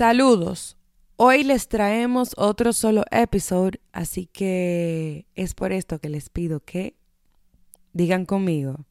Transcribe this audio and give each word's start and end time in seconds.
Saludos. 0.00 0.78
Hoy 1.16 1.44
les 1.44 1.68
traemos 1.68 2.32
otro 2.38 2.72
solo 2.72 3.04
episodio, 3.10 3.78
así 3.92 4.24
que 4.24 5.26
es 5.34 5.52
por 5.52 5.72
esto 5.72 5.98
que 5.98 6.08
les 6.08 6.30
pido 6.30 6.60
que 6.60 6.96
digan 7.92 8.24
conmigo. 8.24 8.86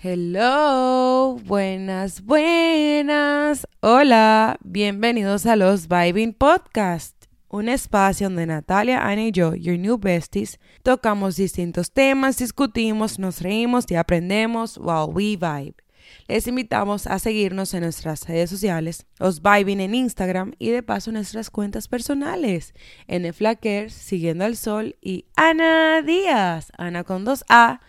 Hello, 0.00 1.36
buenas, 1.44 2.24
buenas. 2.24 3.66
Hola, 3.80 4.56
bienvenidos 4.62 5.46
a 5.46 5.56
los 5.56 5.88
Vibing 5.88 6.34
Podcast, 6.34 7.24
un 7.48 7.68
espacio 7.68 8.28
donde 8.28 8.46
Natalia, 8.46 9.04
Ana 9.04 9.24
y 9.24 9.32
yo, 9.32 9.56
your 9.56 9.76
new 9.76 9.98
besties, 9.98 10.60
tocamos 10.84 11.34
distintos 11.34 11.90
temas, 11.90 12.36
discutimos, 12.36 13.18
nos 13.18 13.40
reímos 13.40 13.90
y 13.90 13.96
aprendemos 13.96 14.78
while 14.78 15.12
we 15.12 15.36
vibe. 15.36 15.83
Les 16.26 16.46
invitamos 16.46 17.06
a 17.06 17.18
seguirnos 17.18 17.74
en 17.74 17.82
nuestras 17.82 18.26
redes 18.26 18.48
sociales, 18.50 19.06
os 19.20 19.42
Vibing 19.42 19.80
en 19.80 19.94
Instagram 19.94 20.52
y 20.58 20.70
de 20.70 20.82
paso 20.82 21.12
nuestras 21.12 21.50
cuentas 21.50 21.88
personales, 21.88 22.74
en 23.06 23.32
Flackers, 23.34 23.92
Siguiendo 23.92 24.44
al 24.44 24.56
Sol 24.56 24.96
y 25.00 25.26
Ana 25.36 26.02
Díaz, 26.02 26.72
Ana 26.78 27.04
con 27.04 27.24
dos 27.24 27.44
A 27.48 27.80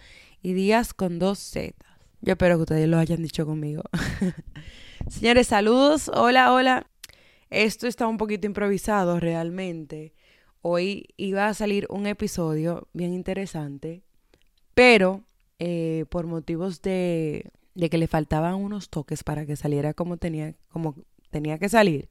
y 0.41 0.53
Díaz 0.53 0.93
con 0.93 1.19
dos 1.19 1.39
Z. 1.39 1.75
Yo 2.21 2.33
espero 2.33 2.57
que 2.57 2.63
ustedes 2.63 2.87
lo 2.87 2.97
hayan 2.97 3.21
dicho 3.21 3.45
conmigo. 3.45 3.83
Señores, 5.09 5.47
saludos, 5.47 6.09
hola, 6.13 6.51
hola. 6.53 6.87
Esto 7.49 7.87
está 7.87 8.07
un 8.07 8.17
poquito 8.17 8.47
improvisado 8.47 9.19
realmente. 9.19 10.13
Hoy 10.61 11.09
iba 11.15 11.47
a 11.47 11.53
salir 11.53 11.85
un 11.89 12.07
episodio 12.07 12.87
bien 12.91 13.13
interesante, 13.13 14.01
pero 14.73 15.23
eh, 15.59 16.05
por 16.09 16.25
motivos 16.25 16.81
de 16.81 17.51
de 17.75 17.89
que 17.89 17.97
le 17.97 18.07
faltaban 18.07 18.55
unos 18.55 18.89
toques 18.89 19.23
para 19.23 19.45
que 19.45 19.55
saliera 19.55 19.93
como 19.93 20.17
tenía, 20.17 20.55
como 20.71 20.95
tenía 21.29 21.59
que 21.59 21.69
salir, 21.69 22.09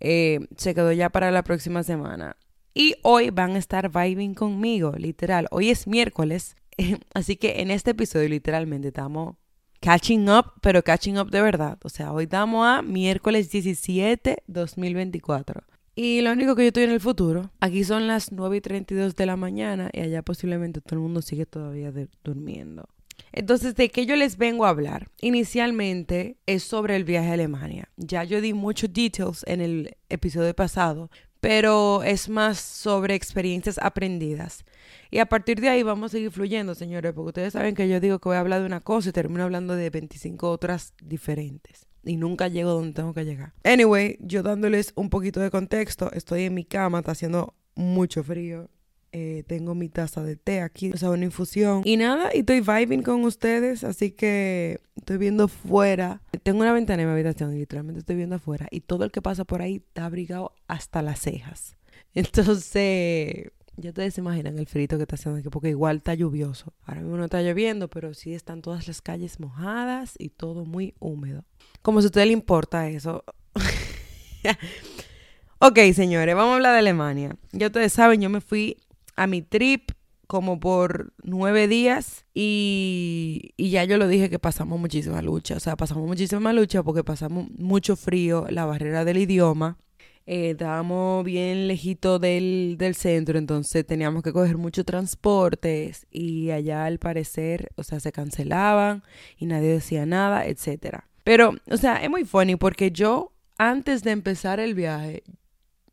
eh, 0.00 0.40
se 0.56 0.74
quedó 0.74 0.92
ya 0.92 1.08
para 1.10 1.30
la 1.30 1.44
próxima 1.44 1.82
semana. 1.82 2.36
Y 2.74 2.96
hoy 3.02 3.30
van 3.30 3.56
a 3.56 3.58
estar 3.58 3.90
vibing 3.90 4.34
conmigo, 4.34 4.92
literal. 4.96 5.46
Hoy 5.50 5.70
es 5.70 5.86
miércoles, 5.86 6.56
así 7.14 7.36
que 7.36 7.60
en 7.60 7.70
este 7.70 7.92
episodio 7.92 8.28
literalmente 8.28 8.88
estamos 8.88 9.36
catching 9.80 10.28
up, 10.28 10.52
pero 10.60 10.82
catching 10.82 11.18
up 11.18 11.30
de 11.30 11.42
verdad. 11.42 11.78
O 11.84 11.88
sea, 11.88 12.12
hoy 12.12 12.24
estamos 12.24 12.66
a 12.66 12.82
miércoles 12.82 13.50
17, 13.50 14.42
2024. 14.46 15.62
Y 15.96 16.20
lo 16.22 16.32
único 16.32 16.54
que 16.54 16.62
yo 16.62 16.68
estoy 16.68 16.84
en 16.84 16.90
el 16.90 17.00
futuro, 17.00 17.50
aquí 17.60 17.84
son 17.84 18.06
las 18.06 18.32
9 18.32 18.56
y 18.56 18.60
32 18.60 19.16
de 19.16 19.26
la 19.26 19.36
mañana 19.36 19.90
y 19.92 20.00
allá 20.00 20.22
posiblemente 20.22 20.80
todo 20.80 20.94
el 20.96 21.02
mundo 21.02 21.20
sigue 21.20 21.46
todavía 21.46 21.92
durmiendo. 22.22 22.88
Entonces, 23.32 23.74
¿de 23.74 23.90
qué 23.90 24.06
yo 24.06 24.16
les 24.16 24.36
vengo 24.36 24.66
a 24.66 24.70
hablar? 24.70 25.08
Inicialmente 25.20 26.36
es 26.46 26.62
sobre 26.62 26.96
el 26.96 27.04
viaje 27.04 27.30
a 27.30 27.34
Alemania. 27.34 27.90
Ya 27.96 28.24
yo 28.24 28.40
di 28.40 28.54
muchos 28.54 28.92
details 28.92 29.44
en 29.46 29.60
el 29.60 29.96
episodio 30.08 30.54
pasado, 30.54 31.10
pero 31.40 32.02
es 32.02 32.28
más 32.28 32.58
sobre 32.58 33.14
experiencias 33.14 33.78
aprendidas. 33.78 34.64
Y 35.10 35.18
a 35.18 35.26
partir 35.26 35.60
de 35.60 35.68
ahí 35.68 35.82
vamos 35.82 36.10
a 36.10 36.12
seguir 36.12 36.30
fluyendo, 36.30 36.74
señores, 36.74 37.12
porque 37.12 37.28
ustedes 37.28 37.52
saben 37.52 37.74
que 37.74 37.88
yo 37.88 38.00
digo 38.00 38.18
que 38.18 38.28
voy 38.28 38.36
a 38.36 38.40
hablar 38.40 38.60
de 38.60 38.66
una 38.66 38.80
cosa 38.80 39.08
y 39.08 39.12
termino 39.12 39.44
hablando 39.44 39.74
de 39.74 39.90
25 39.90 40.50
otras 40.50 40.94
diferentes. 41.02 41.86
Y 42.04 42.16
nunca 42.16 42.48
llego 42.48 42.70
donde 42.70 42.94
tengo 42.94 43.12
que 43.12 43.24
llegar. 43.24 43.52
Anyway, 43.64 44.16
yo 44.20 44.42
dándoles 44.42 44.92
un 44.96 45.10
poquito 45.10 45.40
de 45.40 45.50
contexto, 45.50 46.10
estoy 46.12 46.44
en 46.44 46.54
mi 46.54 46.64
cama, 46.64 47.00
está 47.00 47.12
haciendo 47.12 47.54
mucho 47.74 48.22
frío. 48.22 48.68
Eh, 49.12 49.42
tengo 49.48 49.74
mi 49.74 49.88
taza 49.88 50.22
de 50.22 50.36
té 50.36 50.60
aquí, 50.60 50.92
o 50.92 50.96
sea, 50.96 51.10
una 51.10 51.24
infusión. 51.24 51.82
Y 51.84 51.96
nada, 51.96 52.30
y 52.32 52.40
estoy 52.40 52.60
vibing 52.60 53.02
con 53.02 53.24
ustedes, 53.24 53.82
así 53.82 54.12
que 54.12 54.80
estoy 54.94 55.18
viendo 55.18 55.48
fuera. 55.48 56.22
Tengo 56.44 56.60
una 56.60 56.72
ventana 56.72 57.02
en 57.02 57.08
mi 57.08 57.14
habitación 57.14 57.54
y 57.54 57.58
literalmente 57.58 58.00
estoy 58.00 58.14
viendo 58.14 58.36
afuera. 58.36 58.68
Y 58.70 58.82
todo 58.82 59.04
el 59.04 59.10
que 59.10 59.20
pasa 59.20 59.44
por 59.44 59.62
ahí 59.62 59.76
está 59.76 60.06
abrigado 60.06 60.54
hasta 60.68 61.02
las 61.02 61.20
cejas. 61.20 61.76
Entonces, 62.14 63.50
ya 63.76 63.90
ustedes 63.90 64.14
se 64.14 64.20
imaginan 64.20 64.58
el 64.58 64.66
frito 64.66 64.96
que 64.96 65.02
está 65.02 65.16
haciendo 65.16 65.40
aquí, 65.40 65.48
porque 65.48 65.70
igual 65.70 65.96
está 65.96 66.14
lluvioso. 66.14 66.72
Ahora 66.84 67.00
mismo 67.00 67.16
no 67.16 67.24
está 67.24 67.42
lloviendo, 67.42 67.90
pero 67.90 68.14
sí 68.14 68.32
están 68.32 68.62
todas 68.62 68.86
las 68.86 69.02
calles 69.02 69.40
mojadas 69.40 70.14
y 70.18 70.28
todo 70.28 70.64
muy 70.64 70.94
húmedo. 71.00 71.44
Como 71.82 72.00
si 72.00 72.06
a 72.06 72.08
usted 72.08 72.26
le 72.26 72.32
importa 72.32 72.88
eso. 72.88 73.24
ok, 75.58 75.78
señores, 75.94 76.36
vamos 76.36 76.52
a 76.52 76.56
hablar 76.56 76.74
de 76.74 76.78
Alemania. 76.78 77.36
Ya 77.50 77.66
ustedes 77.66 77.92
saben, 77.92 78.20
yo 78.20 78.30
me 78.30 78.40
fui 78.40 78.76
a 79.20 79.26
mi 79.26 79.42
trip 79.42 79.90
como 80.26 80.58
por 80.60 81.12
nueve 81.22 81.68
días 81.68 82.24
y, 82.32 83.52
ya 83.58 83.84
yo 83.84 83.98
lo 83.98 84.08
dije 84.08 84.30
que 84.30 84.38
pasamos 84.38 84.80
muchísima 84.80 85.20
lucha, 85.20 85.56
o 85.56 85.60
sea, 85.60 85.76
pasamos 85.76 86.06
muchísima 86.06 86.54
lucha 86.54 86.82
porque 86.82 87.04
pasamos 87.04 87.50
mucho 87.58 87.96
frío, 87.96 88.46
la 88.48 88.64
barrera 88.64 89.04
del 89.04 89.18
idioma, 89.18 89.76
eh, 90.24 90.52
estábamos 90.52 91.22
bien 91.22 91.68
lejito 91.68 92.18
del, 92.18 92.76
del 92.78 92.94
centro, 92.94 93.36
entonces 93.36 93.84
teníamos 93.84 94.22
que 94.22 94.32
coger 94.32 94.56
muchos 94.56 94.86
transportes 94.86 96.06
y 96.10 96.50
allá 96.50 96.86
al 96.86 96.98
parecer, 96.98 97.72
o 97.76 97.82
sea, 97.82 98.00
se 98.00 98.10
cancelaban 98.10 99.02
y 99.36 99.44
nadie 99.44 99.68
decía 99.68 100.06
nada, 100.06 100.46
etcétera. 100.46 101.08
Pero, 101.24 101.56
o 101.70 101.76
sea, 101.76 101.96
es 101.96 102.08
muy 102.08 102.24
funny 102.24 102.56
porque 102.56 102.90
yo, 102.90 103.32
antes 103.58 104.02
de 104.02 104.12
empezar 104.12 104.60
el 104.60 104.74
viaje, 104.74 105.24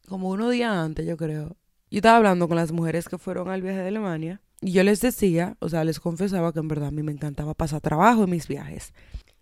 como 0.07 0.29
unos 0.29 0.53
días 0.53 0.71
antes, 0.71 1.05
yo 1.05 1.17
creo, 1.17 1.57
yo 1.89 1.97
estaba 1.99 2.17
hablando 2.17 2.47
con 2.47 2.57
las 2.57 2.71
mujeres 2.71 3.07
que 3.07 3.17
fueron 3.17 3.49
al 3.49 3.61
viaje 3.61 3.79
de 3.79 3.87
Alemania 3.87 4.41
y 4.61 4.71
yo 4.71 4.83
les 4.83 5.01
decía, 5.01 5.55
o 5.59 5.69
sea, 5.69 5.83
les 5.83 5.99
confesaba 5.99 6.51
que 6.51 6.59
en 6.59 6.67
verdad 6.67 6.87
a 6.87 6.91
mí 6.91 7.03
me 7.03 7.11
encantaba 7.11 7.53
pasar 7.53 7.81
trabajo 7.81 8.23
en 8.23 8.31
mis 8.31 8.47
viajes. 8.47 8.93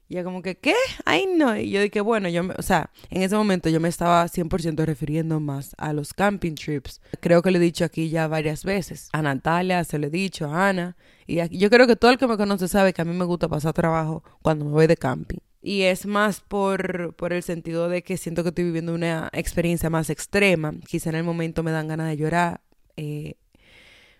Y 0.07 0.15
ella 0.15 0.23
como 0.23 0.41
que, 0.43 0.55
¿qué? 0.55 0.75
Ay, 1.05 1.25
no. 1.25 1.57
Y 1.57 1.71
yo 1.71 1.81
dije, 1.81 2.01
bueno, 2.01 2.29
yo, 2.29 2.43
o 2.57 2.61
sea, 2.61 2.91
en 3.09 3.23
ese 3.23 3.35
momento 3.35 3.69
yo 3.69 3.79
me 3.79 3.89
estaba 3.89 4.23
100% 4.25 4.85
refiriendo 4.85 5.39
más 5.39 5.73
a 5.77 5.93
los 5.93 6.13
camping 6.13 6.53
trips. 6.53 7.01
Creo 7.21 7.41
que 7.41 7.49
lo 7.49 7.57
he 7.57 7.61
dicho 7.61 7.85
aquí 7.85 8.09
ya 8.09 8.27
varias 8.27 8.63
veces. 8.63 9.09
A 9.13 9.21
Natalia, 9.23 9.83
se 9.83 9.97
lo 9.97 10.07
he 10.07 10.11
dicho, 10.11 10.45
a 10.45 10.69
Ana. 10.69 10.95
Y 11.25 11.57
yo 11.57 11.69
creo 11.71 11.87
que 11.87 11.95
todo 11.95 12.11
el 12.11 12.17
que 12.19 12.27
me 12.27 12.37
conoce 12.37 12.67
sabe 12.67 12.93
que 12.93 13.01
a 13.01 13.05
mí 13.05 13.15
me 13.15 13.25
gusta 13.25 13.47
pasar 13.47 13.73
trabajo 13.73 14.23
cuando 14.43 14.65
me 14.65 14.71
voy 14.71 14.85
de 14.85 14.97
camping. 14.97 15.39
Y 15.67 15.81
es 15.81 16.05
más 16.05 16.41
por, 16.41 17.15
por 17.15 17.33
el 17.33 17.41
sentido 17.41 17.89
de 17.89 18.03
que 18.03 18.17
siento 18.17 18.43
que 18.43 18.49
estoy 18.49 18.65
viviendo 18.65 18.93
una 18.93 19.31
experiencia 19.33 19.89
más 19.89 20.11
extrema. 20.11 20.75
Quizá 20.87 21.09
en 21.09 21.15
el 21.15 21.23
momento 21.23 21.63
me 21.63 21.71
dan 21.71 21.87
ganas 21.87 22.07
de 22.07 22.17
llorar, 22.17 22.61
eh, 22.97 23.33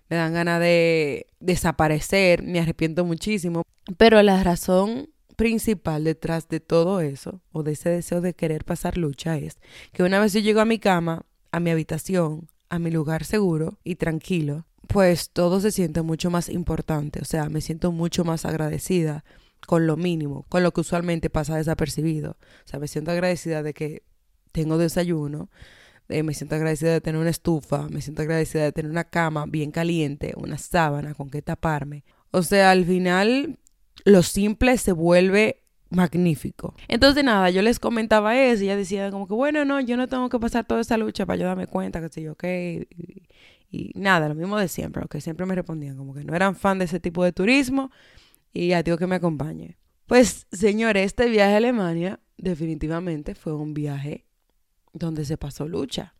me 0.10 0.16
dan 0.16 0.34
ganas 0.34 0.60
de 0.60 1.28
desaparecer, 1.40 2.42
me 2.42 2.60
arrepiento 2.60 3.06
muchísimo. 3.06 3.62
Pero 3.96 4.24
la 4.24 4.42
razón 4.44 5.12
principal 5.36 6.04
detrás 6.04 6.48
de 6.48 6.62
todo 6.62 7.00
eso, 7.00 7.42
o 7.52 7.62
de 7.62 7.74
ese 7.74 7.90
deseo 7.90 8.22
de 8.22 8.34
querer 8.34 8.66
pasar 8.66 8.98
lucha, 8.98 9.38
es 9.38 9.60
que 9.94 10.02
una 10.02 10.20
vez 10.20 10.34
yo 10.34 10.40
llego 10.40 10.62
a 10.62 10.66
mi 10.66 10.80
cama, 10.80 11.28
a 11.52 11.60
mi 11.60 11.70
habitación, 11.70 12.48
a 12.70 12.80
mi 12.80 12.90
lugar 12.90 13.24
seguro 13.24 13.78
y 13.84 13.98
tranquilo, 13.98 14.66
pues 14.88 15.30
todo 15.30 15.60
se 15.60 15.72
siente 15.72 16.02
mucho 16.02 16.32
más 16.32 16.50
importante. 16.50 17.20
O 17.22 17.26
sea, 17.26 17.50
me 17.50 17.62
siento 17.62 17.92
mucho 17.92 18.24
más 18.24 18.46
agradecida 18.46 19.24
con 19.66 19.88
lo 19.88 19.98
mínimo, 19.98 20.46
con 20.50 20.64
lo 20.64 20.72
que 20.72 20.82
usualmente 20.82 21.30
pasa 21.30 21.58
desapercibido. 21.58 22.32
O 22.32 22.68
sea, 22.68 22.80
me 22.80 22.88
siento 22.88 23.12
agradecida 23.12 23.64
de 23.64 23.74
que 23.74 24.04
tengo 24.52 24.78
desayuno, 24.78 25.50
eh, 26.08 26.24
me 26.24 26.34
siento 26.34 26.56
agradecida 26.56 26.92
de 26.92 27.02
tener 27.02 27.20
una 27.20 27.30
estufa, 27.30 27.88
me 27.90 28.02
siento 28.02 28.22
agradecida 28.22 28.64
de 28.64 28.72
tener 28.72 28.92
una 28.92 29.06
cama 29.06 29.46
bien 29.48 29.72
caliente, 29.72 30.34
una 30.38 30.58
sábana 30.58 31.14
con 31.14 31.30
que 31.30 31.42
taparme. 31.42 32.04
O 32.32 32.44
sea, 32.44 32.72
al 32.72 32.86
final 32.86 33.60
lo 34.04 34.24
simple 34.24 34.78
se 34.78 34.92
vuelve 34.92 35.64
magnífico. 35.90 36.76
Entonces, 36.88 37.24
nada, 37.24 37.50
yo 37.50 37.62
les 37.62 37.80
comentaba 37.80 38.38
eso 38.38 38.64
y 38.64 38.68
ella 38.68 38.76
decía 38.76 39.12
como 39.12 39.28
que, 39.28 39.34
bueno, 39.34 39.66
no, 39.66 39.80
yo 39.80 39.98
no 39.98 40.08
tengo 40.08 40.30
que 40.30 40.40
pasar 40.40 40.66
toda 40.66 40.82
esa 40.82 40.98
lucha 40.98 41.26
para 41.26 41.38
yo 41.38 41.46
darme 41.46 41.68
cuenta, 41.68 42.02
que 42.02 42.10
sé 42.10 42.22
yo, 42.22 42.34
ok. 42.34 42.44
Y, 43.72 43.92
nada, 43.96 44.30
lo 44.30 44.36
mismo 44.36 44.58
de 44.58 44.68
siempre, 44.68 45.04
que 45.10 45.22
siempre 45.22 45.46
me 45.46 45.56
respondían, 45.56 45.98
como 45.98 46.14
que 46.14 46.24
no 46.24 46.36
eran 46.36 46.56
fan 46.56 46.80
de 46.80 46.86
ese 46.86 47.00
tipo 47.00 47.24
de 47.24 47.32
turismo 47.32 47.92
y 48.56 48.72
a 48.72 48.82
Dios 48.82 48.98
que 48.98 49.06
me 49.06 49.16
acompañe. 49.16 49.78
Pues, 50.08 50.48
señores, 50.52 51.06
este 51.08 51.30
viaje 51.30 51.54
a 51.54 51.58
Alemania 51.58 52.22
definitivamente 52.38 53.36
fue 53.36 53.54
un 53.54 53.74
viaje 53.74 54.26
donde 54.94 55.26
se 55.26 55.38
pasó 55.38 55.68
lucha. 55.68 56.16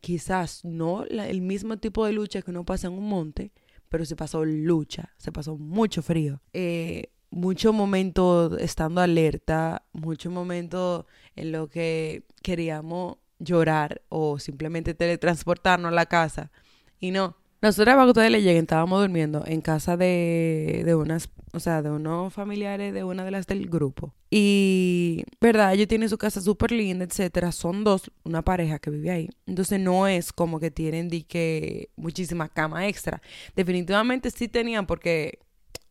Quizás 0.00 0.64
no 0.64 1.04
el 1.04 1.42
mismo 1.42 1.76
tipo 1.76 2.06
de 2.06 2.14
lucha 2.14 2.40
que 2.42 2.50
uno 2.50 2.64
pasa 2.64 2.88
en 2.88 2.94
un 2.94 3.08
monte, 3.08 3.52
pero 3.90 4.06
se 4.06 4.16
pasó 4.16 4.44
lucha, 4.44 5.12
se 5.18 5.30
pasó 5.30 5.58
mucho 5.58 6.02
frío. 6.02 6.40
Eh, 6.54 7.12
mucho 7.30 7.74
momento 7.74 8.56
estando 8.56 9.02
alerta, 9.02 9.84
mucho 9.92 10.30
momento 10.30 11.06
en 11.36 11.52
lo 11.52 11.68
que 11.68 12.24
queríamos 12.42 13.18
llorar 13.38 14.02
o 14.08 14.38
simplemente 14.38 14.94
teletransportarnos 14.94 15.92
a 15.92 15.94
la 15.94 16.06
casa. 16.06 16.50
Y 16.98 17.10
no, 17.10 17.36
nosotros 17.62 17.94
para 17.94 18.04
que 18.04 18.10
ustedes 18.10 18.30
le 18.32 18.42
lleguen, 18.42 18.64
estábamos 18.64 19.00
durmiendo 19.00 19.44
en 19.46 19.60
casa 19.60 19.96
de, 19.96 20.82
de 20.84 20.94
unas, 20.96 21.28
o 21.52 21.60
sea, 21.60 21.80
de 21.80 21.90
unos 21.90 22.34
familiares 22.34 22.92
de 22.92 23.04
una 23.04 23.24
de 23.24 23.30
las 23.30 23.46
del 23.46 23.70
grupo. 23.70 24.12
Y, 24.30 25.22
verdad, 25.40 25.72
ellos 25.72 25.86
tienen 25.86 26.08
su 26.08 26.18
casa 26.18 26.40
súper 26.40 26.72
linda, 26.72 27.04
etcétera. 27.04 27.52
Son 27.52 27.84
dos, 27.84 28.10
una 28.24 28.42
pareja 28.42 28.80
que 28.80 28.90
vive 28.90 29.12
ahí. 29.12 29.30
Entonces 29.46 29.78
no 29.78 30.08
es 30.08 30.32
como 30.32 30.58
que 30.58 30.72
tienen 30.72 31.08
de 31.08 31.22
que 31.22 31.90
muchísima 31.94 32.48
cama 32.48 32.88
extra. 32.88 33.22
Definitivamente 33.54 34.32
sí 34.32 34.48
tenían 34.48 34.86
porque 34.86 35.38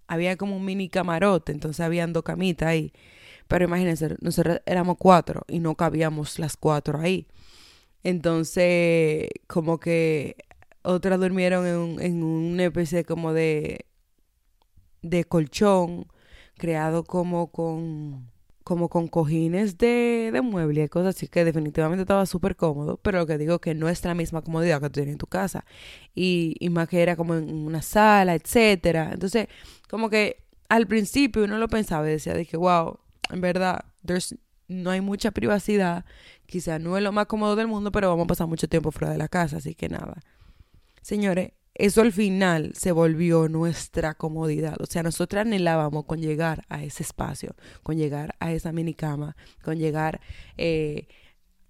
había 0.07 0.35
como 0.35 0.57
un 0.57 0.65
mini 0.65 0.89
camarote, 0.89 1.53
entonces 1.53 1.79
habían 1.79 2.11
dos 2.11 2.23
camitas 2.23 2.67
ahí. 2.67 2.91
Pero 3.47 3.63
imagínense, 3.63 4.17
nosotros 4.19 4.59
éramos 4.65 4.97
cuatro 4.99 5.45
y 5.47 5.59
no 5.59 5.75
cabíamos 5.75 6.37
las 6.37 6.57
cuatro 6.57 6.99
ahí. 6.99 7.27
Entonces, 8.03 9.29
como 9.47 9.79
que 9.79 10.35
otras 10.83 11.19
durmieron 11.19 11.65
en 11.67 11.75
un, 11.77 12.01
en 12.01 12.23
una 12.23 12.65
especie 12.65 13.03
como 13.05 13.33
de, 13.33 13.85
de 15.01 15.23
colchón 15.25 16.07
creado 16.57 17.03
como 17.03 17.51
con 17.51 18.29
como 18.63 18.89
con 18.89 19.07
cojines 19.07 19.77
de, 19.79 20.29
de 20.31 20.41
mueble 20.41 20.83
y 20.83 20.87
cosas 20.87 21.15
así 21.15 21.27
que 21.27 21.43
definitivamente 21.43 22.03
estaba 22.03 22.25
súper 22.25 22.55
cómodo, 22.55 22.97
pero 22.97 23.19
lo 23.19 23.25
que 23.25 23.37
digo 23.37 23.59
que 23.59 23.73
no 23.73 23.89
es 23.89 24.05
la 24.05 24.13
misma 24.13 24.43
comodidad 24.43 24.79
que 24.79 24.87
tú 24.87 24.93
tienes 24.93 25.13
en 25.13 25.17
tu 25.17 25.27
casa. 25.27 25.65
Y, 26.13 26.55
y 26.59 26.69
más 26.69 26.87
que 26.87 27.01
era 27.01 27.15
como 27.15 27.35
en 27.35 27.53
una 27.53 27.81
sala, 27.81 28.35
etcétera. 28.35 29.09
Entonces, 29.13 29.47
como 29.89 30.09
que 30.09 30.43
al 30.69 30.87
principio 30.87 31.43
uno 31.43 31.57
lo 31.57 31.67
pensaba 31.67 32.07
y 32.07 32.11
decía, 32.11 32.33
dije, 32.35 32.55
wow, 32.55 32.99
en 33.29 33.41
verdad, 33.41 33.83
no 34.67 34.91
hay 34.91 35.01
mucha 35.01 35.31
privacidad, 35.31 36.05
quizá 36.45 36.79
no 36.79 36.97
es 36.97 37.03
lo 37.03 37.11
más 37.11 37.25
cómodo 37.25 37.55
del 37.55 37.67
mundo, 37.67 37.91
pero 37.91 38.09
vamos 38.09 38.25
a 38.25 38.27
pasar 38.27 38.47
mucho 38.47 38.69
tiempo 38.69 38.91
fuera 38.91 39.11
de 39.11 39.17
la 39.17 39.27
casa, 39.27 39.57
así 39.57 39.75
que 39.75 39.89
nada. 39.89 40.21
Señores, 41.01 41.51
eso 41.73 42.01
al 42.01 42.11
final 42.11 42.73
se 42.75 42.91
volvió 42.91 43.47
nuestra 43.49 44.13
comodidad. 44.13 44.75
O 44.81 44.85
sea, 44.85 45.03
nosotros 45.03 45.41
anhelábamos 45.41 46.05
con 46.05 46.19
llegar 46.21 46.63
a 46.69 46.83
ese 46.83 47.03
espacio, 47.03 47.55
con 47.83 47.97
llegar 47.97 48.35
a 48.39 48.51
esa 48.51 48.71
mini 48.71 48.93
cama, 48.93 49.35
con 49.63 49.77
llegar 49.77 50.21
eh, 50.57 51.07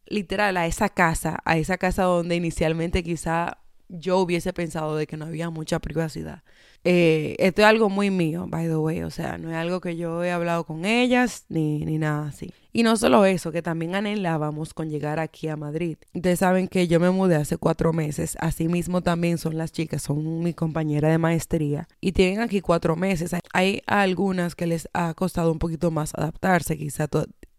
literal 0.08 0.58
a 0.58 0.68
esa 0.68 0.90
casa, 0.90 1.40
a 1.46 1.58
esa 1.58 1.78
casa 1.78 2.04
donde 2.04 2.36
inicialmente 2.36 3.04
quizá 3.04 3.60
yo 3.92 4.20
hubiese 4.20 4.54
pensado 4.54 4.96
de 4.96 5.08
que 5.08 5.18
no 5.18 5.26
había 5.26 5.50
mucha 5.50 5.80
privacidad. 5.80 6.44
Eh, 6.84 7.36
esto 7.38 7.62
es 7.62 7.68
algo 7.68 7.90
muy 7.90 8.10
mío, 8.10 8.46
by 8.48 8.68
the 8.68 8.76
way, 8.76 9.04
o 9.04 9.12
sea, 9.12 9.38
no 9.38 9.52
es 9.52 9.56
algo 9.56 9.82
que 9.82 9.98
yo 9.98 10.24
he 10.24 10.32
hablado 10.32 10.64
con 10.64 10.86
ellas 10.86 11.46
ni, 11.48 11.86
ni 11.86 12.00
nada 12.00 12.30
así. 12.30 12.52
Y 12.74 12.84
no 12.84 12.96
solo 12.96 13.26
eso, 13.26 13.52
que 13.52 13.62
también 13.62 13.94
anhelábamos 13.94 14.74
con 14.74 14.90
llegar 14.90 15.20
aquí 15.20 15.48
a 15.48 15.58
Madrid. 15.58 15.98
Ustedes 16.16 16.40
saben 16.40 16.68
que 16.68 16.88
yo 16.88 17.00
me 17.00 17.12
mudé 17.12 17.36
hace 17.36 17.58
cuatro 17.58 17.94
meses, 17.94 18.36
asimismo 18.40 19.02
también 19.02 19.38
son 19.38 19.58
las 19.58 19.72
chicas, 19.72 20.02
son 20.02 20.40
mi 20.40 20.54
compañera 20.54 21.10
de 21.10 21.18
maestría 21.18 21.88
y 22.00 22.14
tienen 22.14 22.40
aquí 22.40 22.62
cuatro 22.62 22.96
meses. 22.96 23.36
Hay 23.54 23.84
algunas 23.86 24.56
que 24.56 24.68
les 24.68 24.90
ha 24.94 25.14
costado 25.14 25.52
un 25.52 25.60
poquito 25.60 25.92
más 25.92 26.16
adaptarse, 26.16 26.78
quizá. 26.78 27.08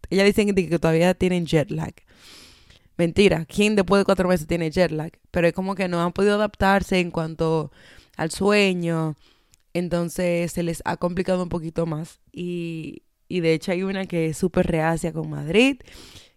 Ellas 0.09 0.25
dicen 0.25 0.53
que 0.53 0.79
todavía 0.79 1.13
tienen 1.13 1.45
jet 1.45 1.71
lag. 1.71 1.93
Mentira, 2.97 3.45
¿quién 3.45 3.75
después 3.75 4.01
de 4.01 4.05
cuatro 4.05 4.27
meses 4.27 4.47
tiene 4.47 4.69
jet 4.71 4.91
lag? 4.91 5.11
Pero 5.31 5.47
es 5.47 5.53
como 5.53 5.75
que 5.75 5.87
no 5.87 6.01
han 6.01 6.13
podido 6.13 6.35
adaptarse 6.35 6.99
en 6.99 7.11
cuanto 7.11 7.71
al 8.17 8.31
sueño, 8.31 9.15
entonces 9.73 10.51
se 10.51 10.63
les 10.63 10.81
ha 10.85 10.97
complicado 10.97 11.43
un 11.43 11.49
poquito 11.49 11.85
más. 11.85 12.19
Y, 12.31 13.03
y 13.27 13.39
de 13.39 13.53
hecho 13.53 13.71
hay 13.71 13.83
una 13.83 14.05
que 14.05 14.27
es 14.27 14.37
súper 14.37 14.67
reacia 14.67 15.11
con 15.11 15.29
Madrid, 15.29 15.77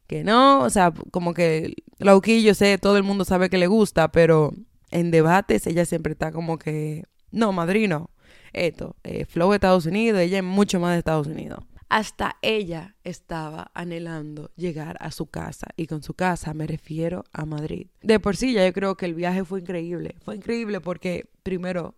que 0.07 0.25
no, 0.25 0.61
o 0.63 0.71
sea, 0.71 0.93
como 1.11 1.35
que 1.35 1.75
Lauqui 1.99 2.43
yo 2.43 2.55
sé, 2.55 2.79
todo 2.79 2.97
el 2.97 3.03
mundo 3.03 3.25
sabe 3.25 3.51
que 3.51 3.59
le 3.59 3.67
gusta, 3.67 4.11
pero 4.13 4.55
en 4.91 5.11
debates 5.11 5.67
ella 5.67 5.85
siempre 5.85 6.13
está 6.13 6.33
como 6.33 6.59
que, 6.59 7.05
no, 7.33 7.53
Madrid 7.53 7.89
no, 7.89 8.11
esto, 8.53 8.97
eh, 9.05 9.27
Flow 9.27 9.51
de 9.51 9.57
Estados 9.57 9.87
Unidos, 9.87 10.21
ella 10.21 10.39
es 10.39 10.45
mucho 10.45 10.81
más 10.81 10.93
de 10.93 10.99
Estados 10.99 11.27
Unidos. 11.27 11.65
Hasta 11.89 12.37
ella 12.43 12.97
estaba 13.05 13.71
anhelando 13.73 14.51
llegar 14.57 14.97
a 15.01 15.13
su 15.13 15.27
casa. 15.27 15.69
Y 15.77 15.87
con 15.87 16.03
su 16.03 16.15
casa 16.15 16.53
me 16.53 16.67
refiero 16.67 17.25
a 17.33 17.47
Madrid. 17.47 17.89
De 18.03 18.19
por 18.19 18.37
sí 18.37 18.53
ya 18.53 18.67
yo 18.67 18.73
creo 18.73 18.97
que 18.97 19.07
el 19.07 19.15
viaje 19.15 19.45
fue 19.45 19.61
increíble. 19.61 20.17
Fue 20.25 20.37
increíble 20.37 20.81
porque 20.81 21.31
primero 21.43 21.95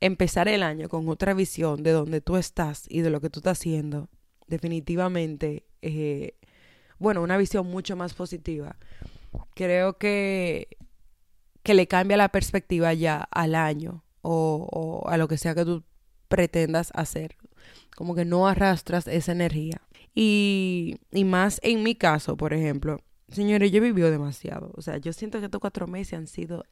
empezar 0.00 0.48
el 0.48 0.62
año 0.62 0.88
con 0.88 1.08
otra 1.08 1.34
visión 1.34 1.82
de 1.82 1.90
dónde 1.90 2.20
tú 2.20 2.36
estás 2.36 2.86
y 2.88 3.00
de 3.00 3.10
lo 3.10 3.20
que 3.20 3.30
tú 3.30 3.40
estás 3.40 3.58
haciendo. 3.58 4.08
Definitivamente, 4.46 5.64
eh, 5.80 6.34
bueno, 6.98 7.22
una 7.22 7.36
visión 7.36 7.66
mucho 7.66 7.96
más 7.96 8.14
positiva. 8.14 8.76
Creo 9.54 9.98
que, 9.98 10.68
que 11.64 11.74
le 11.74 11.88
cambia 11.88 12.16
la 12.16 12.28
perspectiva 12.28 12.92
ya 12.94 13.26
al 13.30 13.56
año 13.56 14.04
o, 14.20 14.68
o 14.70 15.08
a 15.08 15.16
lo 15.16 15.26
que 15.26 15.38
sea 15.38 15.54
que 15.54 15.64
tú 15.64 15.82
pretendas 16.28 16.92
hacer 16.94 17.36
como 17.96 18.14
que 18.14 18.24
no 18.24 18.46
arrastras 18.46 19.06
esa 19.06 19.32
energía. 19.32 19.82
Y, 20.14 20.96
y 21.10 21.24
más 21.24 21.60
en 21.62 21.82
mi 21.82 21.94
caso, 21.94 22.36
por 22.36 22.52
ejemplo, 22.52 23.00
señores, 23.28 23.70
yo 23.72 23.78
he 23.78 23.80
vivido 23.80 24.10
demasiado. 24.10 24.72
O 24.76 24.82
sea, 24.82 24.98
yo 24.98 25.12
siento 25.12 25.38
que 25.38 25.46
estos 25.46 25.60
cuatro 25.60 25.86
meses 25.86 26.14
han 26.14 26.26
sido 26.26 26.64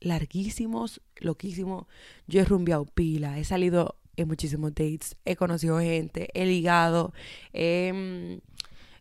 larguísimos, 0.00 1.00
loquísimos. 1.16 1.86
Yo 2.26 2.40
he 2.40 2.44
rumbeado 2.44 2.84
pila, 2.86 3.38
he 3.38 3.44
salido 3.44 3.96
en 4.16 4.28
muchísimos 4.28 4.74
dates, 4.74 5.16
he 5.24 5.36
conocido 5.36 5.78
gente, 5.78 6.28
he 6.34 6.44
ligado, 6.44 7.12
he, 7.52 8.40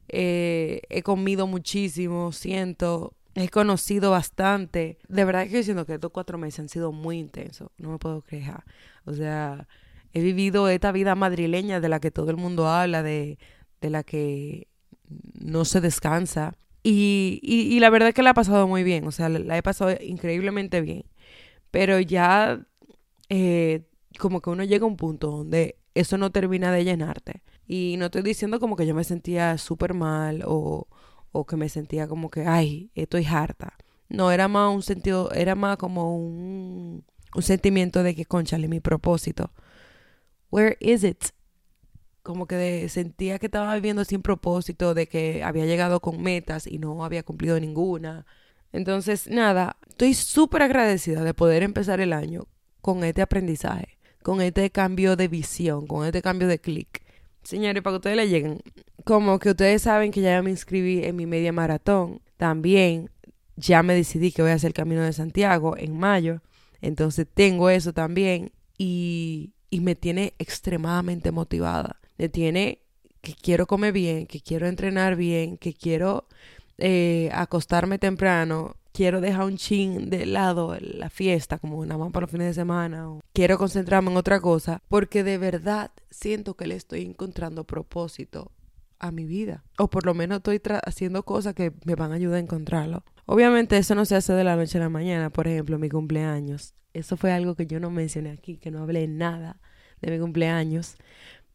eh, 0.10 0.81
he 0.89 1.01
comido 1.01 1.48
muchísimo, 1.48 2.31
siento, 2.31 3.16
he 3.34 3.50
conocido 3.50 4.12
bastante. 4.12 5.00
De 5.07 5.25
verdad 5.25 5.45
que 5.45 5.54
yo 5.54 5.63
siento 5.63 5.86
que 5.86 5.95
estos 5.95 6.12
cuatro 6.12 6.38
meses 6.38 6.60
han 6.60 6.69
sido 6.69 6.92
muy 6.92 7.18
intensos, 7.18 7.69
no 7.78 7.92
me 7.92 7.98
puedo 7.98 8.22
quejar. 8.22 8.63
O 9.06 9.13
sea, 9.13 9.68
he 10.13 10.21
vivido 10.21 10.69
esta 10.69 10.92
vida 10.92 11.15
madrileña 11.15 11.80
de 11.80 11.89
la 11.89 12.00
que 12.00 12.12
todo 12.12 12.31
el 12.31 12.38
mundo 12.38 12.68
habla, 12.68 13.04
de, 13.04 13.38
de 13.81 13.89
la 13.89 14.04
que 14.04 14.68
no 15.39 15.65
se 15.65 15.81
descansa. 15.81 16.57
Y, 16.83 17.39
y, 17.44 17.80
la 17.80 17.89
verdad 17.89 18.09
es 18.09 18.15
que 18.15 18.24
la 18.24 18.30
he 18.30 18.33
pasado 18.33 18.68
muy 18.68 18.83
bien, 18.83 19.06
o 19.07 19.12
sea, 19.12 19.27
la, 19.27 19.57
he 19.57 19.63
pasado 19.63 19.92
increíblemente 20.01 20.80
bien. 20.81 21.04
Pero 21.71 22.00
ya 22.00 22.65
eh, 23.30 23.83
como 24.19 24.42
que 24.42 24.50
uno 24.50 24.63
llega 24.63 24.86
a 24.86 24.88
un 24.88 24.95
punto 24.95 25.30
donde 25.30 25.77
eso 25.95 26.18
no 26.18 26.31
termina 26.31 26.71
de 26.71 26.86
llenarte. 26.86 27.44
Y 27.68 27.95
no 27.98 28.06
estoy 28.06 28.21
diciendo 28.21 28.60
como 28.60 28.77
que 28.77 28.86
yo 28.86 28.95
me 28.95 29.03
sentía 29.03 29.57
súper 29.57 29.94
mal 29.94 30.44
o, 30.45 30.88
o 31.33 31.45
que 31.45 31.57
me 31.57 31.68
sentía 31.68 32.07
como 32.07 32.30
que, 32.30 32.45
ay, 32.45 32.92
estoy 32.95 33.25
harta. 33.25 33.74
No, 34.10 34.31
era 34.31 34.48
más 34.48 34.74
un 34.74 34.83
sentido, 34.83 35.31
era 35.33 35.56
más 35.56 35.75
como 35.77 36.15
un, 36.15 37.03
un 37.36 37.42
sentimiento 37.42 38.03
de 38.03 38.15
que, 38.15 38.25
conchale, 38.25 38.69
mi 38.69 38.80
propósito 38.80 39.51
where 40.49 40.77
is 40.79 41.03
it? 41.03 41.25
Como 42.23 42.47
que 42.47 42.89
sentía 42.89 43.39
que 43.39 43.45
estaba 43.47 43.73
viviendo 43.75 44.03
sin 44.03 44.21
propósito, 44.21 44.94
de 44.94 45.07
que 45.07 45.44
había 45.44 45.65
llegado 45.65 45.99
con 46.01 46.21
metas 46.21 46.67
y 46.67 46.77
no 46.77 47.05
había 47.05 47.23
cumplido 47.23 47.59
ninguna. 47.59 48.25
Entonces, 48.71 49.27
nada, 49.29 49.77
estoy 49.88 50.13
súper 50.13 50.62
agradecida 50.62 51.24
de 51.24 51.33
poder 51.33 51.63
empezar 51.63 52.01
el 52.01 52.13
año 52.13 52.48
con 52.81 53.03
este 53.03 53.22
aprendizaje, 53.22 53.98
con 54.24 54.41
este 54.41 54.69
cambio 54.72 55.15
de 55.15 55.27
visión, 55.27 55.88
con 55.88 56.05
este 56.05 56.22
cambio 56.22 56.48
de 56.48 56.60
clic. 56.60 57.01
Señores, 57.43 57.81
para 57.81 57.93
que 57.93 57.98
ustedes 57.98 58.17
le 58.17 58.27
lleguen, 58.27 58.62
como 59.05 59.39
que 59.39 59.51
ustedes 59.51 59.81
saben 59.83 60.12
que 60.12 60.22
ya 60.22 60.41
me 60.41 60.51
inscribí 60.51 61.03
en 61.05 61.15
mi 61.15 61.25
media 61.25 61.53
maratón, 61.53 62.22
también 62.36 63.10
ya 63.55 63.83
me 63.83 63.95
decidí 63.95 64.31
que 64.31 64.41
voy 64.41 64.51
a 64.51 64.55
hacer 64.55 64.69
el 64.69 64.74
Camino 64.74 65.01
de 65.01 65.13
Santiago 65.13 65.77
en 65.77 65.98
mayo, 65.98 66.41
entonces 66.81 67.25
tengo 67.33 67.69
eso 67.69 67.93
también 67.93 68.51
y 68.77 69.53
y 69.69 69.81
me 69.81 69.95
tiene 69.95 70.33
extremadamente 70.39 71.31
motivada. 71.31 72.00
Me 72.17 72.29
tiene 72.29 72.81
que 73.21 73.33
quiero 73.33 73.67
comer 73.67 73.93
bien, 73.93 74.27
que 74.27 74.41
quiero 74.41 74.67
entrenar 74.67 75.15
bien, 75.15 75.57
que 75.57 75.74
quiero 75.74 76.27
eh, 76.77 77.29
acostarme 77.33 78.00
temprano, 78.00 78.77
quiero 78.93 79.21
dejar 79.21 79.45
un 79.45 79.57
chin 79.57 80.09
de 80.09 80.25
lado 80.25 80.75
la 80.79 81.09
fiesta, 81.09 81.59
como 81.59 81.86
nada 81.86 81.97
más 81.97 82.12
para 82.12 82.24
los 82.24 82.31
fines 82.31 82.47
de 82.47 82.53
semana, 82.53 83.09
o 83.09 83.21
quiero 83.33 83.57
concentrarme 83.57 84.12
en 84.12 84.17
otra 84.17 84.39
cosa, 84.39 84.81
porque 84.88 85.24
de 85.24 85.38
verdad 85.38 85.91
siento 86.09 86.55
que 86.55 86.67
le 86.67 86.75
estoy 86.75 87.01
encontrando 87.01 87.63
propósito 87.63 88.51
a 89.00 89.12
mi 89.12 89.25
vida, 89.25 89.63
o 89.77 89.89
por 89.89 90.06
lo 90.06 90.13
menos 90.13 90.38
estoy 90.38 90.62
haciendo 90.86 91.24
cosas 91.24 91.54
que 91.54 91.74
me 91.86 91.96
van 91.96 92.12
a 92.12 92.16
ayudar 92.16 92.38
a 92.38 92.42
encontrarlo. 92.42 93.04
Obviamente 93.25 93.77
eso 93.77 93.96
no 93.96 94.06
se 94.06 94.16
hace 94.16 94.34
de 94.34 94.44
la 94.44 94.56
noche 94.56 94.77
a 94.77 94.82
la 94.82 94.89
mañana, 94.89 95.30
por 95.30 95.48
ejemplo, 95.48 95.77
mi 95.77 95.89
cumpleaños. 95.89 96.74
Eso 96.94 97.18
fue 97.18 97.32
algo 97.32 97.56
que 97.56 97.68
yo 97.68 97.80
no 97.80 97.92
mencioné 97.92 98.32
aquí, 98.32 98.58
que 98.58 98.72
no 98.72 98.82
hablé 98.82 99.08
nada 99.08 99.60
de 100.01 100.12
mi 100.12 100.20
cumpleaños. 100.20 100.96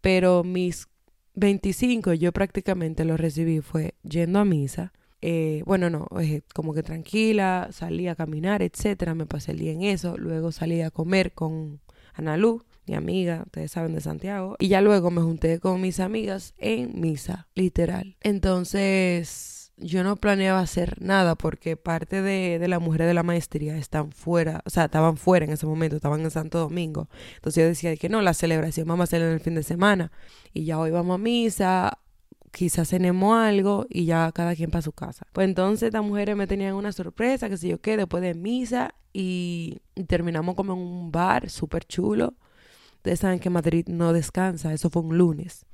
Pero 0.01 0.45
mis 0.45 0.89
25 1.35 2.13
yo 2.15 2.33
prácticamente 2.33 3.05
lo 3.05 3.17
recibí 3.17 3.61
fue 3.61 3.95
yendo 4.03 4.39
a 4.39 4.45
misa. 4.45 4.93
Eh, 5.21 5.63
bueno, 5.67 5.89
no, 5.89 6.09
eh, 6.21 6.43
como 6.53 6.75
que 6.75 6.83
tranquila, 6.83 7.69
salí 7.71 8.09
a 8.09 8.17
caminar, 8.17 8.61
etcétera, 8.61 9.15
me 9.15 9.25
pasé 9.25 9.53
el 9.53 9.59
día 9.59 9.73
en 9.73 9.83
eso, 9.83 10.17
luego 10.19 10.51
salí 10.51 10.83
a 10.83 10.91
comer 10.91 11.33
con 11.33 11.81
Analú, 12.15 12.65
mi 12.87 12.95
amiga, 12.95 13.43
ustedes 13.47 13.71
saben 13.71 13.95
de 13.95 14.01
Santiago, 14.01 14.57
y 14.59 14.69
ya 14.69 14.81
luego 14.81 15.11
me 15.11 15.23
junté 15.23 15.61
con 15.61 15.81
mis 15.81 16.01
amigas 16.01 16.55
en 16.59 17.01
misa, 17.01 17.49
literal. 17.55 18.17
Entonces, 18.21 19.73
yo 19.77 20.05
no 20.05 20.17
planeaba 20.17 20.61
hacer 20.61 21.01
nada 21.01 21.35
porque 21.35 21.77
parte 21.77 22.23
de, 22.23 22.59
de 22.59 22.69
las 22.69 22.81
mujeres 22.81 23.07
de 23.07 23.15
la 23.15 23.23
maestría 23.23 23.77
están 23.77 24.13
fuera, 24.13 24.63
o 24.65 24.71
sea, 24.71 24.87
estaban 24.87 25.17
fuera 25.17 25.45
en 25.45 25.53
ese 25.53 25.67
momento, 25.67 25.97
estaban 25.97 26.21
en 26.21 26.31
Santo 26.31 26.59
Domingo. 26.59 27.09
Entonces 27.37 27.63
yo 27.63 27.69
decía 27.69 27.97
que 27.97 28.09
no, 28.09 28.23
la 28.23 28.35
celebración 28.35 28.87
vamos 28.87 29.03
a 29.03 29.05
hacerla 29.05 29.29
en 29.29 29.35
el 29.35 29.41
fin 29.41 29.55
de 29.55 29.63
semana. 29.63 30.13
Y 30.53 30.65
ya 30.65 30.79
hoy 30.79 30.91
vamos 30.91 31.15
a 31.15 31.19
misa, 31.19 31.99
quizás 32.53 32.91
cenemos 32.91 33.37
algo 33.37 33.87
y 33.89 34.05
ya 34.05 34.31
cada 34.33 34.55
quien 34.55 34.71
para 34.71 34.83
su 34.83 34.93
casa. 34.93 35.27
Pues 35.33 35.47
entonces 35.49 35.89
estas 35.89 36.05
mujeres 36.05 36.37
me 36.37 36.47
tenían 36.47 36.75
una 36.75 36.93
sorpresa, 36.93 37.49
que 37.49 37.57
sé 37.57 37.69
yo 37.69 37.81
qué, 37.81 37.97
después 37.97 38.23
de 38.23 38.35
misa 38.35 38.95
y, 39.13 39.81
terminamos 40.07 40.55
como 40.55 40.75
en 40.75 40.79
un 40.79 41.11
bar 41.11 41.51
súper 41.51 41.85
chulo. 41.85 42.35
Ustedes 43.03 43.19
saben 43.19 43.41
que 43.41 43.51
Madrid 43.51 43.89
no 43.89 44.13
descansa, 44.13 44.73
eso 44.73 44.89
fue 44.89 45.03
un 45.03 45.19
lunes. 45.19 45.67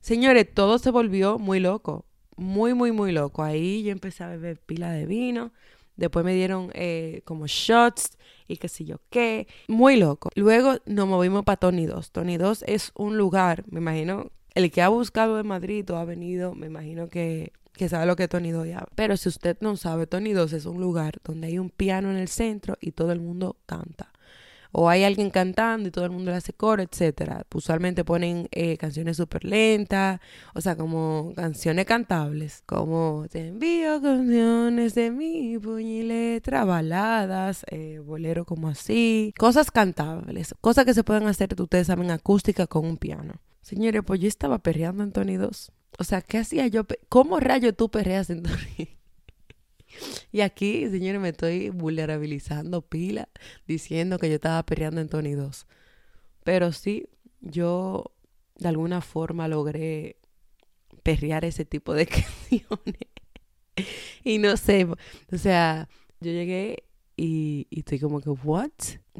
Señores, 0.00 0.52
todo 0.52 0.80
se 0.80 0.90
volvió 0.90 1.38
muy 1.38 1.60
loco. 1.60 2.06
Muy, 2.36 2.74
muy, 2.74 2.90
muy 2.90 3.12
loco. 3.12 3.44
Ahí 3.44 3.84
yo 3.84 3.92
empecé 3.92 4.24
a 4.24 4.30
beber 4.30 4.58
pila 4.58 4.90
de 4.90 5.06
vino. 5.06 5.52
Después 5.94 6.24
me 6.24 6.34
dieron 6.34 6.72
eh, 6.74 7.22
como 7.24 7.46
shots 7.46 8.18
y 8.48 8.56
qué 8.56 8.66
sé 8.66 8.84
yo 8.84 8.96
qué. 9.10 9.46
Muy 9.68 9.94
loco. 9.94 10.30
Luego 10.34 10.78
nos 10.86 11.06
movimos 11.06 11.44
para 11.44 11.56
Tony 11.56 11.86
2. 11.86 12.10
Tony 12.10 12.36
2 12.36 12.64
es 12.66 12.90
un 12.96 13.16
lugar, 13.16 13.62
me 13.70 13.78
imagino, 13.78 14.32
el 14.56 14.72
que 14.72 14.82
ha 14.82 14.88
buscado 14.88 15.36
de 15.36 15.44
Madrid 15.44 15.88
o 15.92 15.98
ha 15.98 16.04
venido, 16.04 16.56
me 16.56 16.66
imagino 16.66 17.08
que, 17.08 17.52
que 17.74 17.88
sabe 17.88 18.06
lo 18.06 18.16
que 18.16 18.26
Tony 18.26 18.50
2 18.50 18.66
ya. 18.66 18.88
Pero 18.96 19.16
si 19.16 19.28
usted 19.28 19.56
no 19.60 19.76
sabe, 19.76 20.08
Tony 20.08 20.32
2 20.32 20.52
es 20.52 20.66
un 20.66 20.80
lugar 20.80 21.20
donde 21.22 21.46
hay 21.46 21.60
un 21.60 21.70
piano 21.70 22.10
en 22.10 22.16
el 22.16 22.26
centro 22.26 22.76
y 22.80 22.90
todo 22.90 23.12
el 23.12 23.20
mundo 23.20 23.54
canta 23.66 24.10
o 24.78 24.90
hay 24.90 25.04
alguien 25.04 25.30
cantando 25.30 25.88
y 25.88 25.90
todo 25.90 26.04
el 26.04 26.10
mundo 26.10 26.30
le 26.32 26.36
hace 26.36 26.52
coro, 26.52 26.82
etcétera. 26.82 27.46
Usualmente 27.54 28.04
ponen 28.04 28.46
eh, 28.50 28.76
canciones 28.76 29.16
súper 29.16 29.42
lentas, 29.46 30.20
o 30.54 30.60
sea, 30.60 30.76
como 30.76 31.32
canciones 31.34 31.86
cantables, 31.86 32.62
como 32.66 33.24
te 33.30 33.48
envío 33.48 34.02
canciones 34.02 34.94
de 34.94 35.10
mi 35.10 35.58
puño 35.58 35.80
y 35.80 36.02
letra, 36.02 36.66
baladas, 36.66 37.64
eh, 37.70 38.00
bolero 38.04 38.44
como 38.44 38.68
así, 38.68 39.32
cosas 39.38 39.70
cantables, 39.70 40.54
cosas 40.60 40.84
que 40.84 40.92
se 40.92 41.04
pueden 41.04 41.26
hacer, 41.26 41.58
ustedes 41.58 41.86
saben, 41.86 42.10
acústica 42.10 42.66
con 42.66 42.84
un 42.84 42.98
piano. 42.98 43.40
Señores, 43.62 44.02
pues 44.04 44.20
yo 44.20 44.28
estaba 44.28 44.58
perreando 44.58 45.02
en 45.04 45.12
Tony 45.12 45.36
2. 45.36 45.72
O 45.98 46.04
sea, 46.04 46.20
¿qué 46.20 46.36
hacía 46.36 46.66
yo? 46.66 46.84
¿Cómo 47.08 47.40
rayo 47.40 47.72
tú 47.72 47.90
perreas 47.90 48.28
en 48.28 48.42
Tony? 48.42 48.98
Y 50.32 50.40
aquí, 50.40 50.88
señores, 50.90 51.20
me 51.20 51.30
estoy 51.30 51.70
vulnerabilizando 51.70 52.82
pila 52.82 53.28
diciendo 53.66 54.18
que 54.18 54.28
yo 54.28 54.36
estaba 54.36 54.62
perreando 54.64 55.00
en 55.00 55.08
Tony 55.08 55.32
2. 55.32 55.66
Pero 56.44 56.72
sí, 56.72 57.08
yo 57.40 58.12
de 58.58 58.68
alguna 58.68 59.00
forma 59.00 59.48
logré 59.48 60.16
perrear 61.02 61.44
ese 61.44 61.64
tipo 61.64 61.94
de 61.94 62.06
canciones. 62.06 63.08
y 64.24 64.38
no 64.38 64.56
sé, 64.56 64.86
o 65.32 65.38
sea, 65.38 65.88
yo 66.20 66.32
llegué 66.32 66.84
y, 67.16 67.66
y, 67.70 67.78
estoy 67.80 67.98
como 67.98 68.20
que, 68.20 68.28
¿what? 68.28 68.70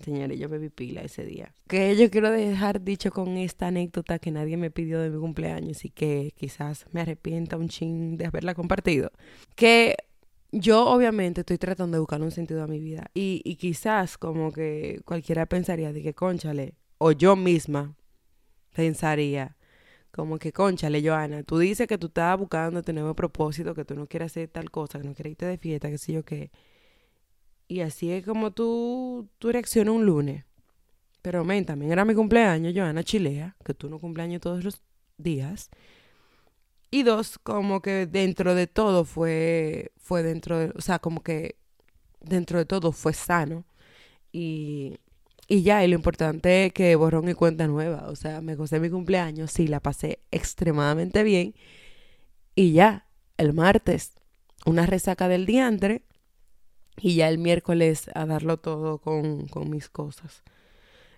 Señores, 0.03 0.39
yo 0.39 0.51
bebí 0.51 0.69
pila 0.69 1.01
ese 1.01 1.25
día. 1.25 1.55
Que 1.67 1.97
yo 1.97 2.11
quiero 2.11 2.31
dejar 2.31 2.83
dicho 2.83 3.11
con 3.11 3.39
esta 3.39 3.69
anécdota 3.69 4.19
que 4.19 4.31
nadie 4.31 4.59
me 4.59 4.71
pidió 4.71 5.01
de 5.01 5.09
mi 5.09 5.19
cumpleaños 5.19 5.85
y 5.87 5.91
que 5.91 6.35
quizás 6.37 6.85
me 6.93 7.01
arrepienta 7.01 7.57
un 7.57 7.69
ching 7.69 8.19
de 8.19 8.27
haberla 8.27 8.55
compartido. 8.55 9.13
Que 9.55 9.97
yo 10.53 10.87
obviamente 10.87 11.43
estoy 11.43 11.59
tratando 11.59 11.97
de 11.97 12.01
buscar 12.01 12.23
un 12.23 12.31
sentido 12.31 12.63
a 12.63 12.67
mi 12.67 12.81
vida 12.81 13.11
y, 13.15 13.43
y 13.45 13.57
quizás 13.57 14.19
como 14.19 14.53
que 14.53 15.01
cualquiera 15.05 15.47
pensaría 15.47 15.93
de 15.93 16.03
que 16.03 16.15
conchale, 16.15 16.75
o 16.99 17.13
yo 17.13 17.37
misma 17.37 17.95
pensaría 18.73 19.57
como 20.17 20.39
que 20.39 20.51
conchale, 20.51 21.07
Joana, 21.07 21.43
tú 21.43 21.59
dices 21.59 21.87
que 21.87 21.99
tú 21.99 22.07
estás 22.07 22.39
buscando 22.39 22.83
tener 22.83 23.05
un 23.05 23.15
propósito, 23.15 23.75
que 23.75 23.85
tú 23.85 23.95
no 23.95 24.07
quieres 24.07 24.33
hacer 24.33 24.49
tal 24.49 24.71
cosa, 24.71 24.99
que 24.99 25.07
no 25.07 25.15
quieres 25.15 25.33
irte 25.33 25.45
de 25.45 25.59
fiesta, 25.59 25.91
que 25.91 25.99
sé 25.99 26.15
yo 26.15 26.25
qué. 26.25 26.51
Y 27.69 27.81
así 27.81 28.11
es 28.11 28.25
como 28.25 28.51
tú, 28.51 29.29
tú 29.39 29.53
reaccionas 29.53 29.95
un 29.95 30.07
lunes. 30.07 30.45
Pero, 31.21 31.45
men, 31.45 31.67
también 31.67 31.93
era 31.93 32.05
mi 32.07 32.15
cumpleaños, 32.15 32.73
Joana 32.75 33.05
Chilea, 33.05 33.57
que 33.63 33.75
tú 33.75 33.91
no 33.91 33.99
cumpleaños 33.99 34.41
todos 34.41 34.65
los 34.65 34.81
días. 35.19 35.71
Y 36.91 37.03
dos, 37.03 37.39
como 37.39 37.83
que 37.83 38.07
dentro 38.07 38.55
de 38.55 38.67
todo 38.67 39.05
fue, 39.05 39.93
fue 39.99 40.23
dentro 40.23 40.59
de, 40.59 40.73
o 40.77 40.81
sea, 40.81 40.99
como 40.99 41.23
que 41.23 41.57
dentro 42.21 42.59
de 42.59 42.67
todo 42.67 42.93
fue 42.93 43.13
sano. 43.13 43.65
Y, 44.33 44.99
y 45.49 45.63
ya, 45.63 45.85
y 45.85 45.89
lo 45.89 45.97
importante 45.97 46.67
es 46.67 46.73
que 46.73 46.95
borrón 46.97 47.29
y 47.29 47.35
cuenta 47.35 47.67
nueva. 47.67 48.09
O 48.09 48.17
sea, 48.17 48.41
me 48.41 48.57
gocé 48.57 48.81
mi 48.81 48.91
cumpleaños, 48.91 49.53
sí, 49.53 49.67
la 49.69 49.81
pasé 49.81 50.21
extremadamente 50.31 51.23
bien. 51.23 51.55
Y 52.55 52.73
ya, 52.73 53.07
el 53.37 53.53
martes, 53.53 54.15
una 54.65 54.87
resaca 54.87 55.29
del 55.29 55.47
diantre. 55.47 56.03
Y 56.99 57.17
ya 57.17 57.29
el 57.29 57.39
miércoles 57.39 58.11
a 58.15 58.25
darlo 58.27 58.59
todo 58.59 58.99
con, 58.99 59.49
con 59.49 59.69
mis 59.71 59.91
cosas. 59.91 60.43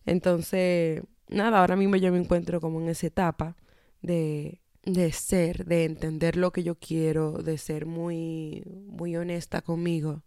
Entonces, 0.07 1.03
nada, 1.29 1.61
ahora 1.61 1.77
mismo 1.77 1.97
yo 1.97 2.11
me 2.13 2.19
encuentro 2.19 2.61
como 2.61 2.81
en 2.81 2.89
esa 2.89 3.07
etapa 3.07 3.57
de 4.03 4.61
de 4.93 5.13
ser, 5.13 5.65
de 5.67 5.85
entender 5.85 6.37
lo 6.37 6.53
que 6.53 6.63
yo 6.63 6.77
quiero, 6.77 7.33
de 7.33 7.59
ser 7.59 7.87
muy, 7.87 8.63
muy 8.87 9.17
honesta 9.17 9.63
conmigo. 9.63 10.23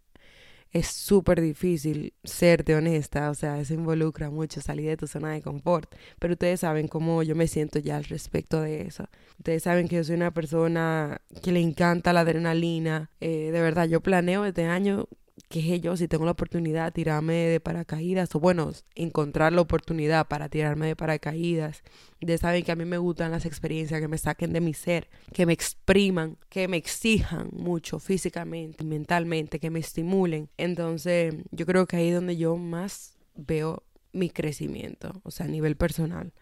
Es 0.70 0.86
súper 0.86 1.42
difícil 1.42 2.14
serte 2.24 2.74
honesta, 2.74 3.28
o 3.30 3.34
sea, 3.34 3.60
eso 3.60 3.74
involucra 3.74 4.30
mucho 4.30 4.62
salir 4.62 4.88
de 4.88 4.96
tu 4.96 5.06
zona 5.06 5.32
de 5.32 5.42
confort, 5.42 5.94
pero 6.18 6.32
ustedes 6.32 6.60
saben 6.60 6.88
cómo 6.88 7.22
yo 7.22 7.36
me 7.36 7.46
siento 7.46 7.78
ya 7.78 7.98
al 7.98 8.04
respecto 8.04 8.62
de 8.62 8.82
eso. 8.82 9.06
Ustedes 9.38 9.64
saben 9.64 9.86
que 9.86 9.96
yo 9.96 10.04
soy 10.04 10.16
una 10.16 10.32
persona 10.32 11.20
que 11.42 11.52
le 11.52 11.60
encanta 11.60 12.14
la 12.14 12.20
adrenalina, 12.20 13.10
eh, 13.20 13.50
de 13.52 13.60
verdad, 13.60 13.86
yo 13.86 14.00
planeo 14.00 14.46
este 14.46 14.64
año 14.64 15.08
qué 15.48 15.62
sé 15.62 15.80
yo, 15.80 15.96
si 15.96 16.08
tengo 16.08 16.24
la 16.24 16.32
oportunidad, 16.32 16.92
tirarme 16.92 17.34
de 17.34 17.60
paracaídas, 17.60 18.34
o 18.34 18.40
bueno, 18.40 18.72
encontrar 18.94 19.52
la 19.52 19.60
oportunidad 19.60 20.26
para 20.28 20.48
tirarme 20.48 20.86
de 20.86 20.96
paracaídas. 20.96 21.82
De 22.20 22.38
saben 22.38 22.62
que 22.64 22.72
a 22.72 22.76
mí 22.76 22.84
me 22.84 22.98
gustan 22.98 23.30
las 23.30 23.46
experiencias 23.46 24.00
que 24.00 24.08
me 24.08 24.18
saquen 24.18 24.52
de 24.52 24.60
mi 24.60 24.74
ser, 24.74 25.08
que 25.32 25.46
me 25.46 25.52
expriman, 25.52 26.36
que 26.48 26.68
me 26.68 26.76
exijan 26.76 27.48
mucho 27.52 27.98
físicamente, 27.98 28.84
mentalmente, 28.84 29.58
que 29.58 29.70
me 29.70 29.80
estimulen. 29.80 30.48
Entonces, 30.56 31.34
yo 31.50 31.66
creo 31.66 31.86
que 31.86 31.96
ahí 31.96 32.08
es 32.08 32.14
donde 32.14 32.36
yo 32.36 32.56
más 32.56 33.16
veo 33.34 33.82
mi 34.12 34.30
crecimiento, 34.30 35.20
o 35.24 35.30
sea, 35.30 35.46
a 35.46 35.48
nivel 35.48 35.76
personal. 35.76 36.32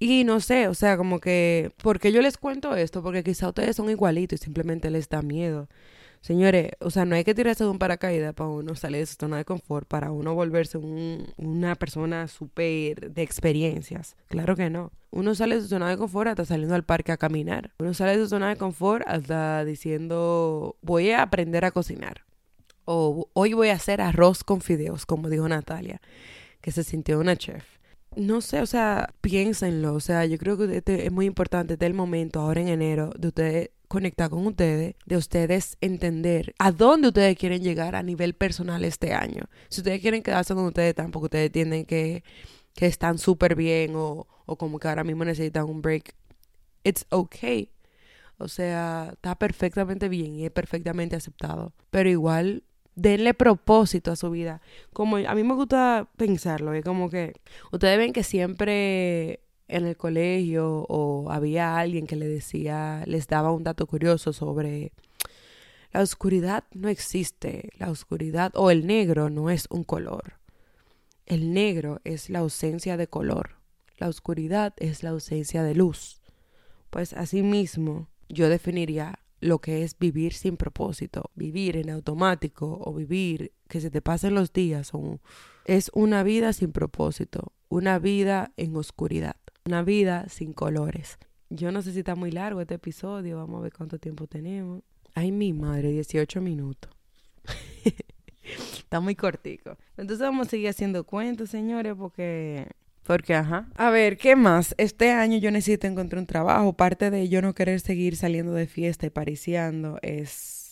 Y 0.00 0.24
no 0.24 0.40
sé, 0.40 0.68
o 0.68 0.74
sea, 0.74 0.96
como 0.96 1.18
que, 1.18 1.72
¿por 1.82 1.98
qué 1.98 2.12
yo 2.12 2.22
les 2.22 2.38
cuento 2.38 2.76
esto? 2.76 3.02
Porque 3.02 3.24
quizá 3.24 3.48
ustedes 3.48 3.76
son 3.76 3.90
igualitos 3.90 4.40
y 4.40 4.44
simplemente 4.44 4.90
les 4.90 5.08
da 5.08 5.22
miedo. 5.22 5.68
Señores, 6.20 6.72
o 6.80 6.90
sea, 6.90 7.04
no 7.04 7.14
hay 7.14 7.24
que 7.24 7.34
tirarse 7.34 7.64
de 7.64 7.70
un 7.70 7.78
paracaídas 7.78 8.34
para 8.34 8.50
uno 8.50 8.74
salir 8.74 9.00
de 9.00 9.06
su 9.06 9.14
zona 9.14 9.38
de 9.38 9.44
confort, 9.44 9.86
para 9.86 10.10
uno 10.10 10.34
volverse 10.34 10.78
una 10.78 11.74
persona 11.76 12.28
súper 12.28 13.12
de 13.12 13.22
experiencias. 13.22 14.16
Claro 14.28 14.56
que 14.56 14.68
no. 14.70 14.92
Uno 15.10 15.34
sale 15.34 15.56
de 15.56 15.62
su 15.62 15.68
zona 15.68 15.88
de 15.88 15.96
confort 15.96 16.28
hasta 16.28 16.44
saliendo 16.44 16.74
al 16.74 16.84
parque 16.84 17.12
a 17.12 17.16
caminar. 17.16 17.72
Uno 17.78 17.94
sale 17.94 18.16
de 18.16 18.24
su 18.24 18.28
zona 18.28 18.48
de 18.48 18.56
confort 18.56 19.04
hasta 19.06 19.64
diciendo, 19.64 20.76
voy 20.82 21.10
a 21.10 21.22
aprender 21.22 21.64
a 21.64 21.70
cocinar. 21.70 22.24
O 22.84 23.28
hoy 23.32 23.52
voy 23.52 23.68
a 23.68 23.74
hacer 23.74 24.00
arroz 24.00 24.44
con 24.44 24.60
fideos, 24.60 25.06
como 25.06 25.28
dijo 25.28 25.48
Natalia, 25.48 26.00
que 26.60 26.72
se 26.72 26.84
sintió 26.84 27.20
una 27.20 27.36
chef 27.36 27.78
no 28.16 28.40
sé, 28.40 28.60
o 28.60 28.66
sea, 28.66 29.14
piénsenlo, 29.20 29.94
o 29.94 30.00
sea, 30.00 30.24
yo 30.24 30.38
creo 30.38 30.56
que 30.56 30.76
este 30.76 31.06
es 31.06 31.12
muy 31.12 31.26
importante 31.26 31.76
del 31.76 31.94
momento, 31.94 32.40
ahora 32.40 32.60
en 32.60 32.68
enero, 32.68 33.10
de 33.16 33.28
ustedes 33.28 33.70
conectar 33.88 34.30
con 34.30 34.46
ustedes, 34.46 34.94
de 35.06 35.16
ustedes 35.16 35.76
entender 35.80 36.54
a 36.58 36.70
dónde 36.72 37.08
ustedes 37.08 37.36
quieren 37.36 37.62
llegar 37.62 37.96
a 37.96 38.02
nivel 38.02 38.34
personal 38.34 38.84
este 38.84 39.14
año. 39.14 39.44
Si 39.70 39.80
ustedes 39.80 40.00
quieren 40.00 40.22
quedarse 40.22 40.54
donde 40.54 40.68
ustedes 40.68 40.90
están 40.90 41.10
porque 41.10 41.24
ustedes 41.24 41.46
entienden 41.46 41.86
que, 41.86 42.22
que 42.74 42.86
están 42.86 43.18
súper 43.18 43.54
bien 43.54 43.94
o, 43.96 44.26
o 44.46 44.56
como 44.56 44.78
que 44.78 44.88
ahora 44.88 45.04
mismo 45.04 45.24
necesitan 45.24 45.64
un 45.64 45.82
break, 45.82 46.14
it's 46.84 47.06
okay. 47.10 47.70
O 48.38 48.46
sea, 48.46 49.10
está 49.14 49.34
perfectamente 49.34 50.08
bien 50.08 50.36
y 50.36 50.44
es 50.44 50.50
perfectamente 50.50 51.16
aceptado. 51.16 51.72
Pero 51.90 52.08
igual, 52.08 52.62
denle 52.94 53.32
propósito 53.32 54.12
a 54.12 54.16
su 54.16 54.30
vida. 54.30 54.60
Como 54.92 55.16
a 55.16 55.34
mí 55.34 55.44
me 55.44 55.54
gusta 55.54 56.08
pensarlo, 56.16 56.72
es 56.74 56.84
como 56.84 57.10
que 57.10 57.34
ustedes 57.72 57.96
ven 57.98 58.12
que 58.12 58.22
siempre 58.22 59.40
en 59.68 59.86
el 59.86 59.96
colegio 59.96 60.86
o 60.88 61.30
había 61.30 61.78
alguien 61.78 62.06
que 62.06 62.16
le 62.16 62.26
decía, 62.26 63.04
les 63.06 63.26
daba 63.26 63.52
un 63.52 63.64
dato 63.64 63.86
curioso 63.86 64.32
sobre 64.32 64.92
la 65.92 66.02
oscuridad 66.02 66.64
no 66.72 66.88
existe, 66.88 67.70
la 67.78 67.90
oscuridad 67.90 68.52
o 68.54 68.70
el 68.70 68.86
negro 68.86 69.30
no 69.30 69.48
es 69.48 69.66
un 69.70 69.84
color. 69.84 70.34
El 71.24 71.54
negro 71.54 72.00
es 72.04 72.28
la 72.28 72.40
ausencia 72.40 72.98
de 72.98 73.06
color, 73.06 73.56
la 73.96 74.08
oscuridad 74.08 74.74
es 74.76 75.02
la 75.02 75.10
ausencia 75.10 75.62
de 75.62 75.74
luz. 75.74 76.20
Pues 76.90 77.14
asimismo, 77.14 78.08
yo 78.28 78.50
definiría 78.50 79.20
lo 79.40 79.60
que 79.60 79.82
es 79.82 79.98
vivir 79.98 80.34
sin 80.34 80.58
propósito, 80.58 81.30
vivir 81.34 81.76
en 81.76 81.90
automático 81.90 82.80
o 82.84 82.92
vivir 82.92 83.52
que 83.68 83.80
se 83.80 83.90
te 83.90 84.02
pasen 84.02 84.34
los 84.34 84.52
días. 84.52 84.92
Es 85.64 85.90
una 85.94 86.22
vida 86.22 86.52
sin 86.52 86.72
propósito, 86.72 87.52
una 87.68 87.98
vida 87.98 88.52
en 88.56 88.76
oscuridad. 88.76 89.36
Una 89.68 89.82
vida 89.82 90.24
sin 90.30 90.54
colores. 90.54 91.18
Yo 91.50 91.70
no 91.70 91.82
sé 91.82 91.92
si 91.92 91.98
está 91.98 92.14
muy 92.14 92.30
largo 92.30 92.62
este 92.62 92.76
episodio. 92.76 93.36
Vamos 93.36 93.58
a 93.58 93.62
ver 93.64 93.72
cuánto 93.74 93.98
tiempo 93.98 94.26
tenemos. 94.26 94.82
Ay, 95.14 95.30
mi 95.30 95.52
madre, 95.52 95.90
18 95.90 96.40
minutos. 96.40 96.90
está 98.78 99.00
muy 99.00 99.14
cortico. 99.14 99.76
Entonces 99.98 100.20
vamos 100.20 100.46
a 100.46 100.50
seguir 100.52 100.70
haciendo 100.70 101.04
cuentos, 101.04 101.50
señores, 101.50 101.92
porque... 101.98 102.68
Porque, 103.02 103.34
ajá. 103.34 103.68
A 103.74 103.90
ver, 103.90 104.16
¿qué 104.16 104.36
más? 104.36 104.74
Este 104.78 105.10
año 105.10 105.36
yo 105.36 105.50
necesito 105.50 105.86
encontrar 105.86 106.20
un 106.20 106.26
trabajo. 106.26 106.72
Parte 106.72 107.10
de 107.10 107.28
yo 107.28 107.42
no 107.42 107.54
querer 107.54 107.80
seguir 107.80 108.16
saliendo 108.16 108.54
de 108.54 108.68
fiesta 108.68 109.04
y 109.04 109.10
pariciando 109.10 109.98
es... 110.00 110.67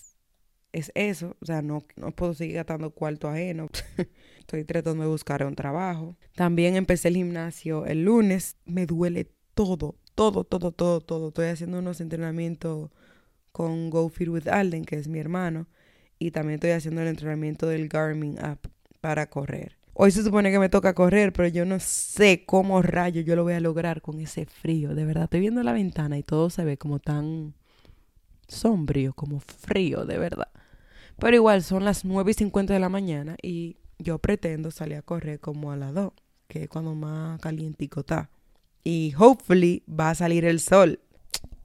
Es 0.72 0.92
eso. 0.94 1.36
O 1.40 1.46
sea, 1.46 1.62
no, 1.62 1.84
no 1.96 2.10
puedo 2.12 2.34
seguir 2.34 2.56
gastando 2.56 2.90
cuarto 2.90 3.28
ajeno. 3.28 3.68
Estoy 4.38 4.64
tratando 4.64 5.04
de 5.04 5.10
buscar 5.10 5.44
un 5.44 5.54
trabajo. 5.54 6.16
También 6.34 6.76
empecé 6.76 7.08
el 7.08 7.16
gimnasio 7.16 7.86
el 7.86 8.04
lunes. 8.04 8.56
Me 8.64 8.86
duele 8.86 9.30
todo, 9.54 9.96
todo, 10.14 10.44
todo, 10.44 10.72
todo, 10.72 11.00
todo. 11.00 11.28
Estoy 11.28 11.46
haciendo 11.46 11.78
unos 11.78 12.00
entrenamientos 12.00 12.90
con 13.56 13.88
Go 13.88 14.12
with 14.18 14.48
Alden, 14.48 14.84
que 14.84 14.96
es 14.96 15.08
mi 15.08 15.18
hermano, 15.18 15.66
y 16.18 16.30
también 16.30 16.56
estoy 16.56 16.72
haciendo 16.72 17.00
el 17.00 17.08
entrenamiento 17.08 17.66
del 17.66 17.88
Garmin 17.88 18.38
app 18.38 18.66
para 19.00 19.30
correr. 19.30 19.78
Hoy 19.94 20.10
se 20.10 20.22
supone 20.22 20.50
que 20.50 20.58
me 20.58 20.68
toca 20.68 20.92
correr, 20.92 21.32
pero 21.32 21.48
yo 21.48 21.64
no 21.64 21.80
sé 21.80 22.44
cómo 22.44 22.82
rayo 22.82 23.22
yo 23.22 23.34
lo 23.34 23.44
voy 23.44 23.54
a 23.54 23.60
lograr 23.60 24.02
con 24.02 24.20
ese 24.20 24.44
frío. 24.44 24.94
De 24.94 25.06
verdad, 25.06 25.24
estoy 25.24 25.40
viendo 25.40 25.62
la 25.62 25.72
ventana 25.72 26.18
y 26.18 26.22
todo 26.22 26.50
se 26.50 26.66
ve 26.66 26.76
como 26.76 26.98
tan 26.98 27.54
sombrío, 28.46 29.14
como 29.14 29.40
frío, 29.40 30.04
de 30.04 30.18
verdad. 30.18 30.50
Pero 31.18 31.36
igual 31.36 31.62
son 31.62 31.84
las 31.84 32.04
9 32.04 32.30
y 32.30 32.34
50 32.34 32.74
de 32.74 32.80
la 32.80 32.88
mañana 32.88 33.36
y 33.42 33.76
yo 33.98 34.18
pretendo 34.18 34.70
salir 34.70 34.98
a 34.98 35.02
correr 35.02 35.40
como 35.40 35.72
a 35.72 35.76
las 35.76 35.94
2, 35.94 36.12
que 36.48 36.64
es 36.64 36.68
cuando 36.68 36.94
más 36.94 37.40
calientico 37.40 38.00
está. 38.00 38.30
Y 38.84 39.14
hopefully 39.18 39.82
va 39.88 40.10
a 40.10 40.14
salir 40.14 40.44
el 40.44 40.60
sol. 40.60 41.00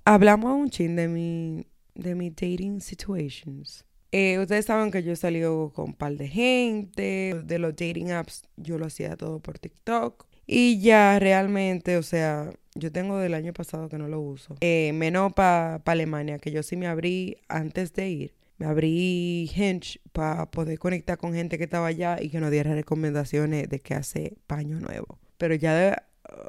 Hablamos 0.06 0.54
un 0.54 0.70
chin 0.70 0.96
de 0.96 1.08
mi, 1.08 1.68
de 1.94 2.16
mi 2.16 2.30
dating 2.30 2.82
situations. 2.82 3.86
Eh, 4.12 4.40
ustedes 4.40 4.66
saben 4.66 4.92
que 4.92 5.04
yo 5.04 5.14
he 5.14 5.16
salido 5.16 5.72
con 5.74 5.86
un 5.86 5.94
par 5.94 6.18
de 6.18 6.28
gente, 6.28 7.42
de 7.46 7.60
los 7.60 7.76
dating 7.76 8.12
apps 8.12 8.44
yo 8.58 8.78
lo 8.78 8.86
hacía 8.86 9.16
todo 9.16 9.40
por 9.40 9.60
TikTok. 9.60 10.26
Y 10.48 10.82
ya 10.82 11.18
realmente, 11.20 11.98
o 11.98 12.04
sea, 12.04 12.52
yo 12.76 12.92
tengo 12.92 13.20
del 13.20 13.34
año 13.36 13.54
pasado 13.54 13.88
que 13.88 13.98
no 13.98 14.08
lo 14.08 14.20
uso. 14.20 14.56
Eh, 14.60 14.92
menos 14.94 15.32
para 15.34 15.82
Alemania, 15.86 16.40
que 16.40 16.52
yo 16.52 16.64
sí 16.64 16.76
me 16.76 16.88
abrí 16.88 17.38
antes 17.48 17.94
de 17.94 18.10
ir. 18.10 18.41
Me 18.62 18.68
abrí 18.68 19.50
Hinge 19.56 20.00
para 20.12 20.52
poder 20.52 20.78
conectar 20.78 21.18
con 21.18 21.34
gente 21.34 21.58
que 21.58 21.64
estaba 21.64 21.88
allá 21.88 22.22
y 22.22 22.30
que 22.30 22.40
nos 22.40 22.52
diera 22.52 22.76
recomendaciones 22.76 23.68
de 23.68 23.80
qué 23.80 23.96
hace 23.96 24.38
paño 24.46 24.80
nuevo. 24.80 25.18
Pero 25.40 25.56
ya, 25.56 25.74
de, 25.74 25.96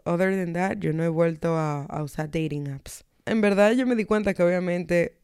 other 0.04 0.36
than 0.36 0.52
that, 0.52 0.76
yo 0.76 0.92
no 0.92 1.04
he 1.04 1.08
vuelto 1.08 1.56
a, 1.56 2.02
usar 2.04 2.26
dating 2.26 2.68
apps. 2.68 3.06
En 3.24 3.40
verdad, 3.40 3.72
yo 3.72 3.86
me 3.86 3.96
di 3.96 4.04
cuenta 4.04 4.34
que 4.34 4.42
obviamente 4.42 5.20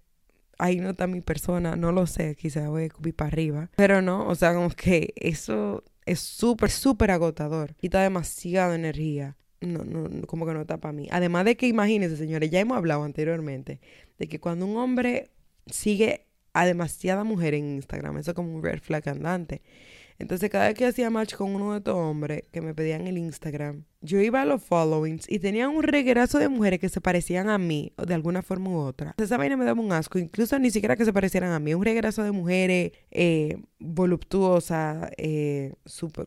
ahí 0.57 0.81
no 0.81 0.89
está 0.89 1.07
mi 1.07 1.21
persona, 1.21 1.77
no 1.77 1.93
lo 1.93 2.07
sé, 2.07 2.35
quizás 2.37 2.67
voy 2.69 2.85
a 2.85 2.89
cubrir 2.89 3.15
para 3.15 3.29
arriba. 3.29 3.71
Pero 3.77 4.01
no, 4.01 4.27
o 4.27 4.35
sea, 4.35 4.55
como 4.55 4.71
que 4.71 5.13
eso 5.17 5.85
es 6.07 6.21
súper, 6.21 6.71
súper 6.71 7.11
agotador. 7.11 7.75
Quita 7.75 8.01
demasiada 8.01 8.75
energía. 8.75 9.37
No, 9.61 9.85
no, 9.85 10.27
como 10.27 10.47
que 10.47 10.55
no 10.55 10.63
está 10.63 10.79
para 10.79 10.93
mí. 10.93 11.07
Además 11.11 11.45
de 11.45 11.55
que 11.59 11.67
imagínense, 11.67 12.17
señores, 12.17 12.51
ya 12.51 12.61
hemos 12.61 12.79
hablado 12.79 13.05
anteriormente 13.05 13.79
de 14.19 14.27
que 14.27 14.41
cuando 14.41 14.65
un 14.65 14.79
hombre 14.79 15.29
sigue 15.67 16.28
a 16.61 16.67
demasiada 16.67 17.25
mujer 17.25 17.55
en 17.55 17.77
Instagram, 17.77 18.19
eso 18.19 18.33
es 18.33 18.35
como 18.35 18.55
un 18.55 18.63
red 18.63 18.81
flag 18.81 19.09
andante. 19.09 19.63
Entonces, 20.21 20.51
cada 20.51 20.67
vez 20.67 20.77
que 20.77 20.85
hacía 20.85 21.11
match 21.11 21.35
con 21.35 21.55
uno 21.55 21.73
de 21.73 21.79
estos 21.79 21.95
hombres 21.95 22.43
que 22.51 22.61
me 22.61 22.75
pedían 22.75 23.07
el 23.07 23.17
Instagram, 23.17 23.85
yo 24.01 24.21
iba 24.21 24.43
a 24.43 24.45
los 24.45 24.61
followings 24.61 25.31
y 25.31 25.39
tenían 25.39 25.71
un 25.71 25.85
reguerazo 25.85 26.41
de 26.41 26.49
mujeres 26.49 26.81
que 26.81 26.89
se 26.89 27.01
parecían 27.01 27.49
a 27.49 27.57
mí, 27.57 27.93
de 28.05 28.15
alguna 28.15 28.43
forma 28.43 28.71
u 28.71 28.79
otra. 28.79 29.15
Esa 29.17 29.37
vaina 29.37 29.57
me 29.57 29.65
daba 29.65 29.81
un 29.81 29.93
asco, 29.93 30.19
incluso 30.19 30.59
ni 30.59 30.73
siquiera 30.73 30.97
que 30.97 31.05
se 31.05 31.13
parecieran 31.13 31.53
a 31.53 31.61
mí. 31.61 31.73
Un 31.73 31.85
reguerazo 31.85 32.25
de 32.25 32.33
mujeres 32.33 32.93
eh, 33.13 33.63
voluptuosas, 33.79 35.09
eh, 35.17 35.75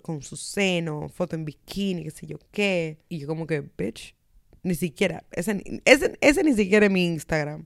con 0.01 0.21
su 0.21 0.37
seno, 0.37 1.09
foto 1.09 1.35
en 1.35 1.43
bikini, 1.43 2.03
qué 2.05 2.11
sé 2.11 2.27
yo 2.27 2.37
qué. 2.51 2.99
Y 3.09 3.19
yo, 3.19 3.27
como 3.27 3.45
que, 3.45 3.59
bitch, 3.77 4.15
ni 4.63 4.75
siquiera, 4.75 5.25
ese, 5.31 5.81
ese, 5.83 6.17
ese 6.21 6.43
ni 6.45 6.53
siquiera 6.53 6.85
es 6.85 6.91
mi 6.93 7.05
Instagram. 7.07 7.65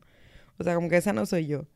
O 0.57 0.63
sea, 0.63 0.73
como 0.73 0.89
que 0.89 0.97
esa 0.97 1.13
no 1.13 1.27
soy 1.27 1.45
yo. 1.45 1.67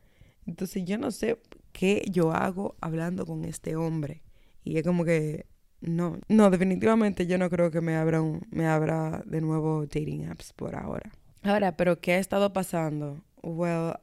Entonces, 0.49 0.83
yo 0.85 0.97
no 0.97 1.11
sé 1.11 1.39
qué 1.71 2.03
yo 2.11 2.31
hago 2.31 2.75
hablando 2.81 3.25
con 3.25 3.45
este 3.45 3.75
hombre. 3.75 4.23
Y 4.63 4.77
es 4.77 4.83
como 4.83 5.05
que 5.05 5.45
no, 5.81 6.19
no, 6.27 6.49
definitivamente 6.49 7.25
yo 7.25 7.37
no 7.37 7.49
creo 7.49 7.71
que 7.71 7.81
me 7.81 7.95
abra, 7.95 8.21
me 8.51 8.67
abra 8.67 9.23
de 9.25 9.41
nuevo 9.41 9.85
dating 9.85 10.25
apps 10.25 10.51
por 10.53 10.75
ahora. 10.75 11.11
Ahora, 11.41 11.77
pero 11.77 12.01
¿qué 12.01 12.13
ha 12.13 12.19
estado 12.19 12.51
pasando? 12.51 13.23
Well, 13.41 13.93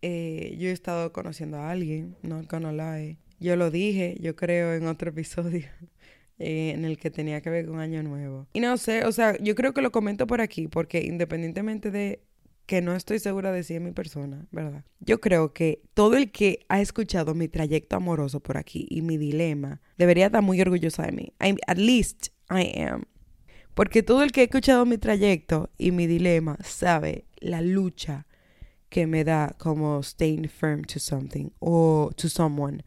eh, 0.00 0.56
yo 0.58 0.68
he 0.68 0.72
estado 0.72 1.12
conociendo 1.12 1.56
a 1.56 1.70
alguien, 1.70 2.16
no 2.22 2.42
gonna 2.48 2.72
lie. 2.72 3.18
Yo 3.40 3.56
lo 3.56 3.70
dije, 3.70 4.16
yo 4.20 4.36
creo, 4.36 4.74
en 4.74 4.86
otro 4.86 5.10
episodio 5.10 5.66
eh, 6.38 6.70
en 6.70 6.84
el 6.84 6.98
que 6.98 7.10
tenía 7.10 7.40
que 7.40 7.50
ver 7.50 7.66
con 7.66 7.80
Año 7.80 8.02
Nuevo. 8.04 8.46
Y 8.52 8.60
no 8.60 8.76
sé, 8.76 9.04
o 9.04 9.12
sea, 9.12 9.36
yo 9.38 9.56
creo 9.56 9.74
que 9.74 9.82
lo 9.82 9.90
comento 9.90 10.26
por 10.26 10.40
aquí 10.40 10.68
porque 10.68 11.02
independientemente 11.02 11.90
de 11.90 12.22
que 12.68 12.82
no 12.82 12.94
estoy 12.94 13.18
segura 13.18 13.50
de 13.50 13.62
si 13.62 13.76
es 13.76 13.80
mi 13.80 13.92
persona, 13.92 14.46
¿verdad? 14.52 14.84
Yo 15.00 15.22
creo 15.22 15.54
que 15.54 15.80
todo 15.94 16.18
el 16.18 16.30
que 16.30 16.66
ha 16.68 16.82
escuchado 16.82 17.34
mi 17.34 17.48
trayecto 17.48 17.96
amoroso 17.96 18.40
por 18.40 18.58
aquí 18.58 18.86
y 18.90 19.00
mi 19.00 19.16
dilema 19.16 19.80
debería 19.96 20.26
estar 20.26 20.42
muy 20.42 20.60
orgulloso 20.60 21.00
de 21.00 21.12
mí. 21.12 21.32
at 21.38 21.78
least 21.78 22.28
I 22.50 22.78
am. 22.82 23.04
Porque 23.72 24.02
todo 24.02 24.22
el 24.22 24.32
que 24.32 24.42
ha 24.42 24.44
escuchado 24.44 24.84
mi 24.84 24.98
trayecto 24.98 25.70
y 25.78 25.92
mi 25.92 26.06
dilema 26.06 26.58
sabe 26.62 27.24
la 27.38 27.62
lucha 27.62 28.26
que 28.90 29.06
me 29.06 29.24
da 29.24 29.56
como 29.56 30.02
staying 30.02 30.46
firm 30.50 30.82
to 30.84 31.00
something 31.00 31.48
o 31.60 32.10
to 32.16 32.28
someone 32.28 32.84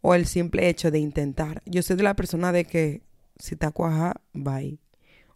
o 0.00 0.14
el 0.14 0.26
simple 0.26 0.68
hecho 0.68 0.92
de 0.92 1.00
intentar. 1.00 1.60
Yo 1.66 1.82
soy 1.82 1.96
de 1.96 2.04
la 2.04 2.14
persona 2.14 2.52
de 2.52 2.66
que 2.66 3.02
si 3.36 3.56
te 3.56 3.68
cuaja, 3.72 4.20
bye 4.32 4.78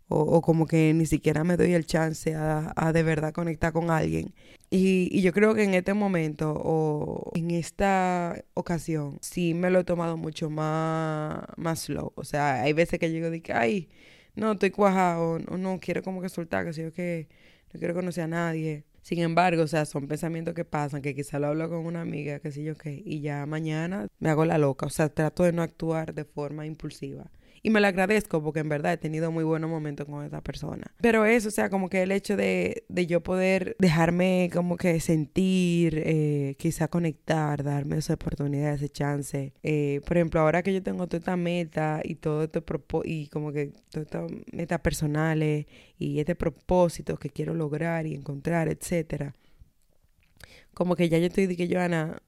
o, 0.08 0.42
como 0.42 0.66
que 0.66 0.92
ni 0.94 1.06
siquiera 1.06 1.44
me 1.44 1.56
doy 1.56 1.72
el 1.74 1.86
chance 1.86 2.34
a, 2.34 2.92
de 2.92 3.02
verdad 3.02 3.32
conectar 3.32 3.72
con 3.72 3.90
alguien. 3.90 4.34
Y, 4.70 5.20
yo 5.22 5.32
creo 5.32 5.54
que 5.54 5.64
en 5.64 5.74
este 5.74 5.94
momento 5.94 6.52
o 6.56 7.30
en 7.34 7.50
esta 7.50 8.42
ocasión 8.54 9.18
sí 9.20 9.54
me 9.54 9.70
lo 9.70 9.80
he 9.80 9.84
tomado 9.84 10.16
mucho 10.16 10.50
más, 10.50 11.44
más 11.56 11.80
slow. 11.80 12.12
O 12.16 12.24
sea, 12.24 12.62
hay 12.62 12.72
veces 12.72 12.98
que 12.98 13.10
llego 13.10 13.30
de 13.30 13.42
que, 13.42 13.52
ay, 13.52 13.88
no, 14.34 14.52
estoy 14.52 14.70
cuajado, 14.70 15.40
o 15.48 15.58
no 15.58 15.78
quiero 15.80 16.02
como 16.02 16.22
que 16.22 16.28
soltar, 16.28 16.64
que 16.64 16.72
si 16.72 16.82
yo 16.82 16.92
que 16.92 17.28
no 17.72 17.78
quiero 17.78 17.94
conocer 17.94 18.24
a 18.24 18.28
nadie. 18.28 18.84
Sin 19.02 19.18
embargo, 19.20 19.62
o 19.64 19.66
sea, 19.66 19.84
son 19.84 20.06
pensamientos 20.06 20.54
que 20.54 20.64
pasan, 20.64 21.02
que 21.02 21.14
quizá 21.14 21.38
lo 21.38 21.48
hablo 21.48 21.68
con 21.68 21.86
una 21.86 22.02
amiga, 22.02 22.38
que 22.38 22.52
sé 22.52 22.62
yo 22.62 22.76
qué, 22.76 23.02
y 23.04 23.20
ya 23.20 23.46
mañana 23.46 24.06
me 24.20 24.30
hago 24.30 24.44
la 24.44 24.58
loca. 24.58 24.86
O 24.86 24.90
sea, 24.90 25.08
trato 25.08 25.42
de 25.44 25.52
no 25.52 25.62
actuar 25.62 26.14
de 26.14 26.24
forma 26.24 26.66
impulsiva. 26.66 27.30
Y 27.64 27.70
me 27.70 27.81
lo 27.81 27.87
agradezco 27.87 28.42
porque 28.42 28.59
en 28.59 28.68
verdad 28.68 28.94
he 28.94 28.96
tenido 28.96 29.31
muy 29.31 29.44
buenos 29.44 29.70
momentos 29.70 30.07
con 30.07 30.25
esa 30.25 30.40
persona. 30.40 30.92
Pero 31.01 31.25
eso, 31.25 31.46
o 31.46 31.53
sea, 31.53 31.70
como 31.70 31.88
que 31.88 32.03
el 32.03 32.11
hecho 32.11 32.37
de, 32.37 32.85
de 32.88 33.07
yo 33.07 33.22
poder 33.22 33.77
dejarme 33.79 34.51
como 34.53 34.77
que 34.77 34.98
sentir, 34.98 36.03
eh, 36.05 36.57
quizá 36.59 36.88
conectar, 36.88 37.62
darme 37.62 37.98
esa 37.98 38.14
oportunidad, 38.14 38.75
ese 38.75 38.88
chance. 38.88 39.53
Eh, 39.62 40.01
por 40.05 40.16
ejemplo, 40.16 40.40
ahora 40.40 40.64
que 40.64 40.72
yo 40.72 40.83
tengo 40.83 41.07
toda 41.07 41.18
esta 41.18 41.37
meta 41.37 42.01
y 42.03 42.16
todo 42.16 42.42
este 42.42 42.61
y 43.05 43.29
como 43.29 43.53
que 43.53 43.72
todas 43.90 44.07
estas 44.07 44.31
metas 44.53 44.81
personales 44.81 45.66
y 45.98 46.18
este 46.18 46.35
propósito 46.35 47.16
que 47.16 47.31
quiero 47.31 47.55
lograr 47.55 48.07
y 48.07 48.14
encontrar, 48.14 48.68
etcétera. 48.68 49.35
Como 50.75 50.96
que 50.96 51.09
ya 51.09 51.18
yo 51.18 51.27
estoy 51.27 51.46
de 51.46 51.57
que, 51.57 51.72
Joana, 51.72 52.22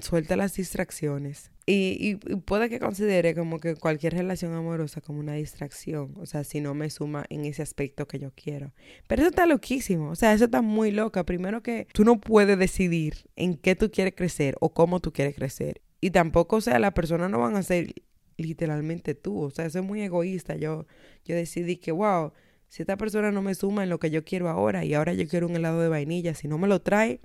suelta 0.00 0.36
las 0.36 0.54
distracciones. 0.54 1.50
Y, 1.68 2.14
puede 2.44 2.68
que 2.68 2.78
considere 2.78 3.34
como 3.34 3.58
que 3.58 3.74
cualquier 3.74 4.14
relación 4.14 4.54
amorosa 4.54 5.00
como 5.00 5.18
una 5.18 5.32
distracción, 5.32 6.14
o 6.16 6.24
sea, 6.24 6.44
si 6.44 6.60
no 6.60 6.74
me 6.74 6.90
suma 6.90 7.24
en 7.28 7.44
ese 7.44 7.62
aspecto 7.62 8.06
que 8.06 8.20
yo 8.20 8.30
quiero. 8.34 8.72
Pero 9.08 9.22
eso 9.22 9.30
está 9.30 9.46
loquísimo, 9.46 10.10
o 10.10 10.14
sea, 10.14 10.32
eso 10.32 10.44
está 10.44 10.62
muy 10.62 10.92
loca. 10.92 11.24
Primero 11.24 11.62
que 11.62 11.88
tú 11.92 12.04
no 12.04 12.20
puedes 12.20 12.56
decidir 12.56 13.28
en 13.34 13.56
qué 13.56 13.74
tú 13.74 13.90
quieres 13.90 14.14
crecer 14.14 14.56
o 14.60 14.72
cómo 14.72 15.00
tú 15.00 15.12
quieres 15.12 15.34
crecer. 15.34 15.82
Y 16.00 16.10
tampoco, 16.10 16.56
o 16.56 16.60
sea, 16.60 16.78
las 16.78 16.92
personas 16.92 17.30
no 17.30 17.40
van 17.40 17.56
a 17.56 17.62
ser 17.64 17.94
literalmente 18.36 19.14
tú, 19.14 19.40
o 19.42 19.50
sea, 19.50 19.66
eso 19.66 19.80
es 19.80 19.84
muy 19.84 20.02
egoísta. 20.02 20.54
Yo, 20.56 20.86
yo 21.24 21.34
decidí 21.34 21.78
que, 21.78 21.90
wow, 21.90 22.32
si 22.68 22.82
esta 22.82 22.96
persona 22.96 23.32
no 23.32 23.42
me 23.42 23.54
suma 23.56 23.82
en 23.82 23.90
lo 23.90 23.98
que 23.98 24.10
yo 24.10 24.24
quiero 24.24 24.48
ahora 24.48 24.84
y 24.84 24.94
ahora 24.94 25.14
yo 25.14 25.26
quiero 25.26 25.48
un 25.48 25.56
helado 25.56 25.80
de 25.80 25.88
vainilla, 25.88 26.34
si 26.34 26.46
no 26.46 26.58
me 26.58 26.68
lo 26.68 26.80
trae, 26.80 27.20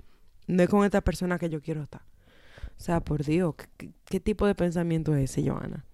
no 0.48 0.62
es 0.62 0.68
con 0.68 0.84
esta 0.84 1.00
persona 1.02 1.38
que 1.38 1.48
yo 1.48 1.60
quiero 1.60 1.82
estar. 1.82 2.02
O 2.82 2.84
sea, 2.84 2.98
por 2.98 3.24
Dios, 3.24 3.54
¿qué, 4.06 4.18
tipo 4.18 4.44
de 4.44 4.56
pensamiento 4.56 5.14
es 5.14 5.30
ese, 5.30 5.48
Joana? 5.48 5.86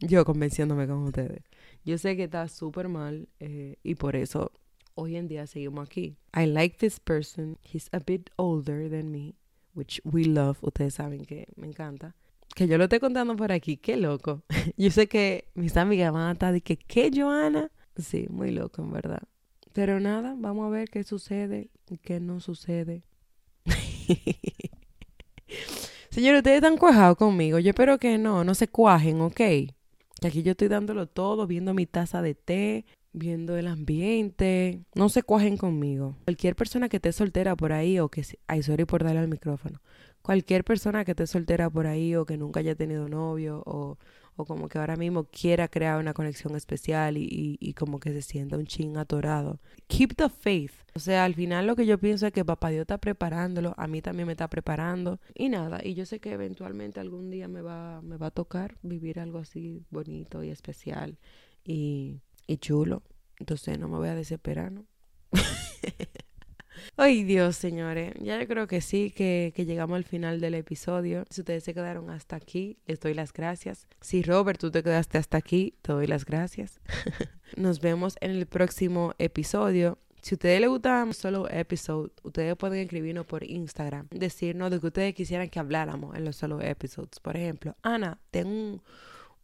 Yo 0.00 0.24
convenciéndome 0.24 0.86
con 0.86 1.02
ustedes. 1.02 1.42
Yo 1.84 1.98
sé 1.98 2.16
que 2.16 2.24
está 2.24 2.48
súper 2.48 2.88
mal 2.88 3.28
eh, 3.38 3.76
y 3.82 3.96
por 3.96 4.16
eso 4.16 4.50
hoy 4.94 5.16
en 5.16 5.28
día 5.28 5.46
seguimos 5.46 5.86
aquí. 5.86 6.16
I 6.34 6.46
like 6.46 6.78
this 6.78 6.98
person. 6.98 7.58
He's 7.62 7.90
a 7.92 7.98
bit 7.98 8.30
older 8.36 8.88
than 8.88 9.10
me, 9.10 9.34
which 9.74 10.00
we 10.04 10.24
love. 10.24 10.56
Ustedes 10.62 10.94
saben 10.94 11.26
que 11.26 11.48
me 11.56 11.66
encanta. 11.66 12.14
Que 12.54 12.66
yo 12.66 12.78
lo 12.78 12.84
estoy 12.84 13.00
contando 13.00 13.36
por 13.36 13.52
aquí. 13.52 13.76
Qué 13.76 13.98
loco. 13.98 14.42
yo 14.78 14.90
sé 14.90 15.08
que 15.08 15.50
mis 15.52 15.76
amigas 15.76 16.14
van 16.14 16.28
a 16.28 16.32
estar 16.32 16.54
de 16.54 16.62
que, 16.62 16.78
¿qué, 16.78 17.10
Joana? 17.14 17.70
Sí, 17.96 18.24
muy 18.30 18.52
loco, 18.52 18.80
en 18.80 18.90
verdad. 18.90 19.22
Pero 19.74 20.00
nada, 20.00 20.34
vamos 20.38 20.64
a 20.68 20.70
ver 20.70 20.88
qué 20.88 21.04
sucede 21.04 21.68
y 21.90 21.98
qué 21.98 22.20
no 22.20 22.40
sucede. 22.40 23.04
Señores, 26.12 26.40
ustedes 26.40 26.56
están 26.56 26.76
cuajados 26.76 27.16
conmigo. 27.16 27.58
Yo 27.58 27.70
espero 27.70 27.96
que 27.96 28.18
no, 28.18 28.44
no 28.44 28.54
se 28.54 28.68
cuajen, 28.68 29.22
¿ok? 29.22 29.34
Que 29.34 30.26
aquí 30.26 30.42
yo 30.42 30.50
estoy 30.50 30.68
dándolo 30.68 31.06
todo, 31.06 31.46
viendo 31.46 31.72
mi 31.72 31.86
taza 31.86 32.20
de 32.20 32.34
té, 32.34 32.84
viendo 33.14 33.56
el 33.56 33.66
ambiente. 33.66 34.82
No 34.94 35.08
se 35.08 35.22
cuajen 35.22 35.56
conmigo. 35.56 36.18
Cualquier 36.24 36.54
persona 36.54 36.90
que 36.90 36.96
esté 36.96 37.12
soltera 37.12 37.56
por 37.56 37.72
ahí 37.72 37.98
o 37.98 38.10
que... 38.10 38.26
Ay, 38.46 38.62
sorry 38.62 38.84
por 38.84 39.02
darle 39.02 39.20
al 39.20 39.28
micrófono. 39.28 39.80
Cualquier 40.20 40.64
persona 40.64 41.06
que 41.06 41.12
esté 41.12 41.26
soltera 41.26 41.70
por 41.70 41.86
ahí 41.86 42.14
o 42.14 42.26
que 42.26 42.36
nunca 42.36 42.60
haya 42.60 42.74
tenido 42.74 43.08
novio 43.08 43.62
o, 43.64 43.96
o 44.36 44.44
como 44.44 44.68
que 44.68 44.78
ahora 44.78 44.96
mismo 44.96 45.24
quiera 45.24 45.68
crear 45.68 45.98
una 45.98 46.14
conexión 46.14 46.56
especial 46.56 47.16
y, 47.16 47.58
y, 47.60 47.74
como 47.74 48.00
que 48.00 48.12
se 48.12 48.22
sienta 48.22 48.56
un 48.56 48.66
ching 48.66 48.96
atorado. 48.96 49.60
Keep 49.88 50.16
the 50.16 50.28
faith. 50.28 50.72
O 50.94 50.98
sea, 50.98 51.24
al 51.24 51.34
final 51.34 51.66
lo 51.66 51.76
que 51.76 51.86
yo 51.86 51.98
pienso 51.98 52.26
es 52.26 52.32
que 52.32 52.44
papá 52.44 52.70
Dios 52.70 52.82
está 52.82 52.98
preparándolo, 52.98 53.74
a 53.76 53.86
mí 53.86 54.02
también 54.02 54.26
me 54.26 54.32
está 54.32 54.48
preparando 54.48 55.20
y 55.34 55.48
nada, 55.48 55.80
y 55.82 55.94
yo 55.94 56.06
sé 56.06 56.20
que 56.20 56.32
eventualmente 56.32 57.00
algún 57.00 57.30
día 57.30 57.48
me 57.48 57.62
va, 57.62 58.02
me 58.02 58.16
va 58.16 58.28
a 58.28 58.30
tocar 58.30 58.76
vivir 58.82 59.20
algo 59.20 59.38
así 59.38 59.84
bonito 59.90 60.42
y 60.42 60.50
especial 60.50 61.18
y, 61.64 62.20
y 62.46 62.56
chulo. 62.58 63.02
Entonces 63.38 63.78
no 63.78 63.88
me 63.88 63.96
voy 63.96 64.08
a 64.08 64.14
desesperar, 64.14 64.72
¿no? 64.72 64.86
Ay 66.98 67.24
Dios, 67.24 67.56
señores, 67.56 68.12
ya 68.20 68.38
yo 68.38 68.46
creo 68.46 68.66
que 68.66 68.82
sí, 68.82 69.10
que, 69.10 69.52
que, 69.56 69.64
llegamos 69.64 69.96
al 69.96 70.04
final 70.04 70.40
del 70.40 70.54
episodio. 70.54 71.24
Si 71.30 71.40
ustedes 71.40 71.64
se 71.64 71.72
quedaron 71.72 72.10
hasta 72.10 72.36
aquí, 72.36 72.76
les 72.86 73.00
doy 73.00 73.14
las 73.14 73.32
gracias. 73.32 73.88
Si 74.02 74.22
Robert, 74.22 74.60
tú 74.60 74.70
te 74.70 74.82
quedaste 74.82 75.16
hasta 75.16 75.38
aquí, 75.38 75.74
te 75.80 75.92
doy 75.92 76.06
las 76.06 76.26
gracias. 76.26 76.80
Nos 77.56 77.80
vemos 77.80 78.16
en 78.20 78.32
el 78.32 78.46
próximo 78.46 79.14
episodio. 79.18 79.98
Si 80.20 80.34
a 80.34 80.36
ustedes 80.36 80.60
les 80.60 80.68
gusta 80.68 81.10
solo 81.14 81.48
episode, 81.48 82.12
ustedes 82.22 82.54
pueden 82.56 82.80
escribirnos 82.80 83.24
por 83.24 83.42
Instagram, 83.42 84.06
decirnos 84.10 84.70
de 84.70 84.78
que 84.78 84.86
ustedes 84.86 85.14
quisieran 85.14 85.48
que 85.48 85.58
habláramos 85.58 86.14
en 86.14 86.26
los 86.26 86.36
solo 86.36 86.60
episodes. 86.60 87.20
Por 87.20 87.38
ejemplo, 87.38 87.74
Ana, 87.82 88.20
tengo 88.30 88.50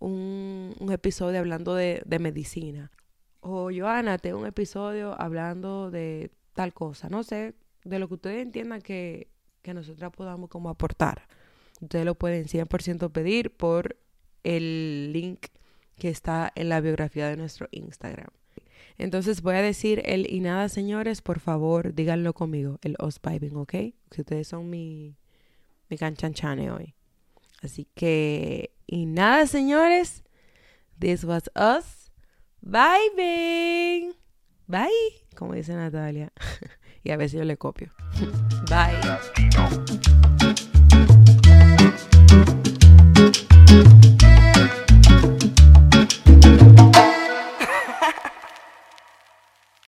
un, 0.01 0.77
un, 0.79 0.93
episodio 0.93 1.41
hablando 1.41 1.75
de, 1.75 2.03
de 2.05 2.19
medicina. 2.19 2.93
O 3.41 3.71
Joana, 3.75 4.19
tengo 4.19 4.39
un 4.39 4.47
episodio 4.47 5.21
hablando 5.21 5.91
de 5.91 6.31
tal 6.59 6.75
cosa. 6.75 7.09
No 7.09 7.23
sé, 7.23 7.55
de 7.85 8.01
lo 8.01 8.09
que 8.09 8.15
ustedes 8.15 8.43
entiendan 8.43 8.83
que, 8.83 9.29
que 9.63 9.75
nosotras 9.75 10.11
podamos 10.11 10.51
como 10.51 10.71
aportar. 10.71 11.29
Ustedes 11.81 12.05
lo 12.05 12.17
pueden 12.17 12.47
100% 12.47 13.13
pedir 13.13 13.53
por 13.57 13.97
el 14.43 15.13
link 15.13 15.47
que 15.99 16.09
está 16.09 16.51
en 16.57 16.69
la 16.69 16.81
biografía 16.81 17.29
de 17.29 17.37
nuestro 17.37 17.69
Instagram. 17.71 18.31
Entonces 18.97 19.41
voy 19.41 19.55
a 19.55 19.63
decir 19.63 20.03
el 20.05 20.29
y 20.29 20.41
nada, 20.41 20.69
señores, 20.69 21.23
por 21.23 21.39
favor, 21.39 21.95
díganlo 21.95 22.35
conmigo, 22.35 22.81
el 22.83 22.97
os 22.99 23.21
piping, 23.21 23.55
¿ok? 23.55 23.71
Que 23.71 24.23
ustedes 24.23 24.49
son 24.49 24.69
mi, 24.69 25.17
mi 25.89 25.97
canchanchane 25.97 26.73
hoy. 26.73 26.97
Así 27.63 27.87
que, 27.95 28.75
y 28.85 29.07
nada, 29.07 29.47
señores, 29.47 30.25
this 30.99 31.23
was 31.23 31.45
us 31.55 32.11
vibing. 32.61 34.17
Bye, 34.67 35.28
como 35.39 35.55
dice 35.55 35.73
Natalia. 35.75 36.33
y 37.05 37.11
a 37.13 37.17
veces 37.17 37.39
yo 37.39 37.45
le 37.45 37.57
copio. 37.57 37.93
Bye. 38.69 40.38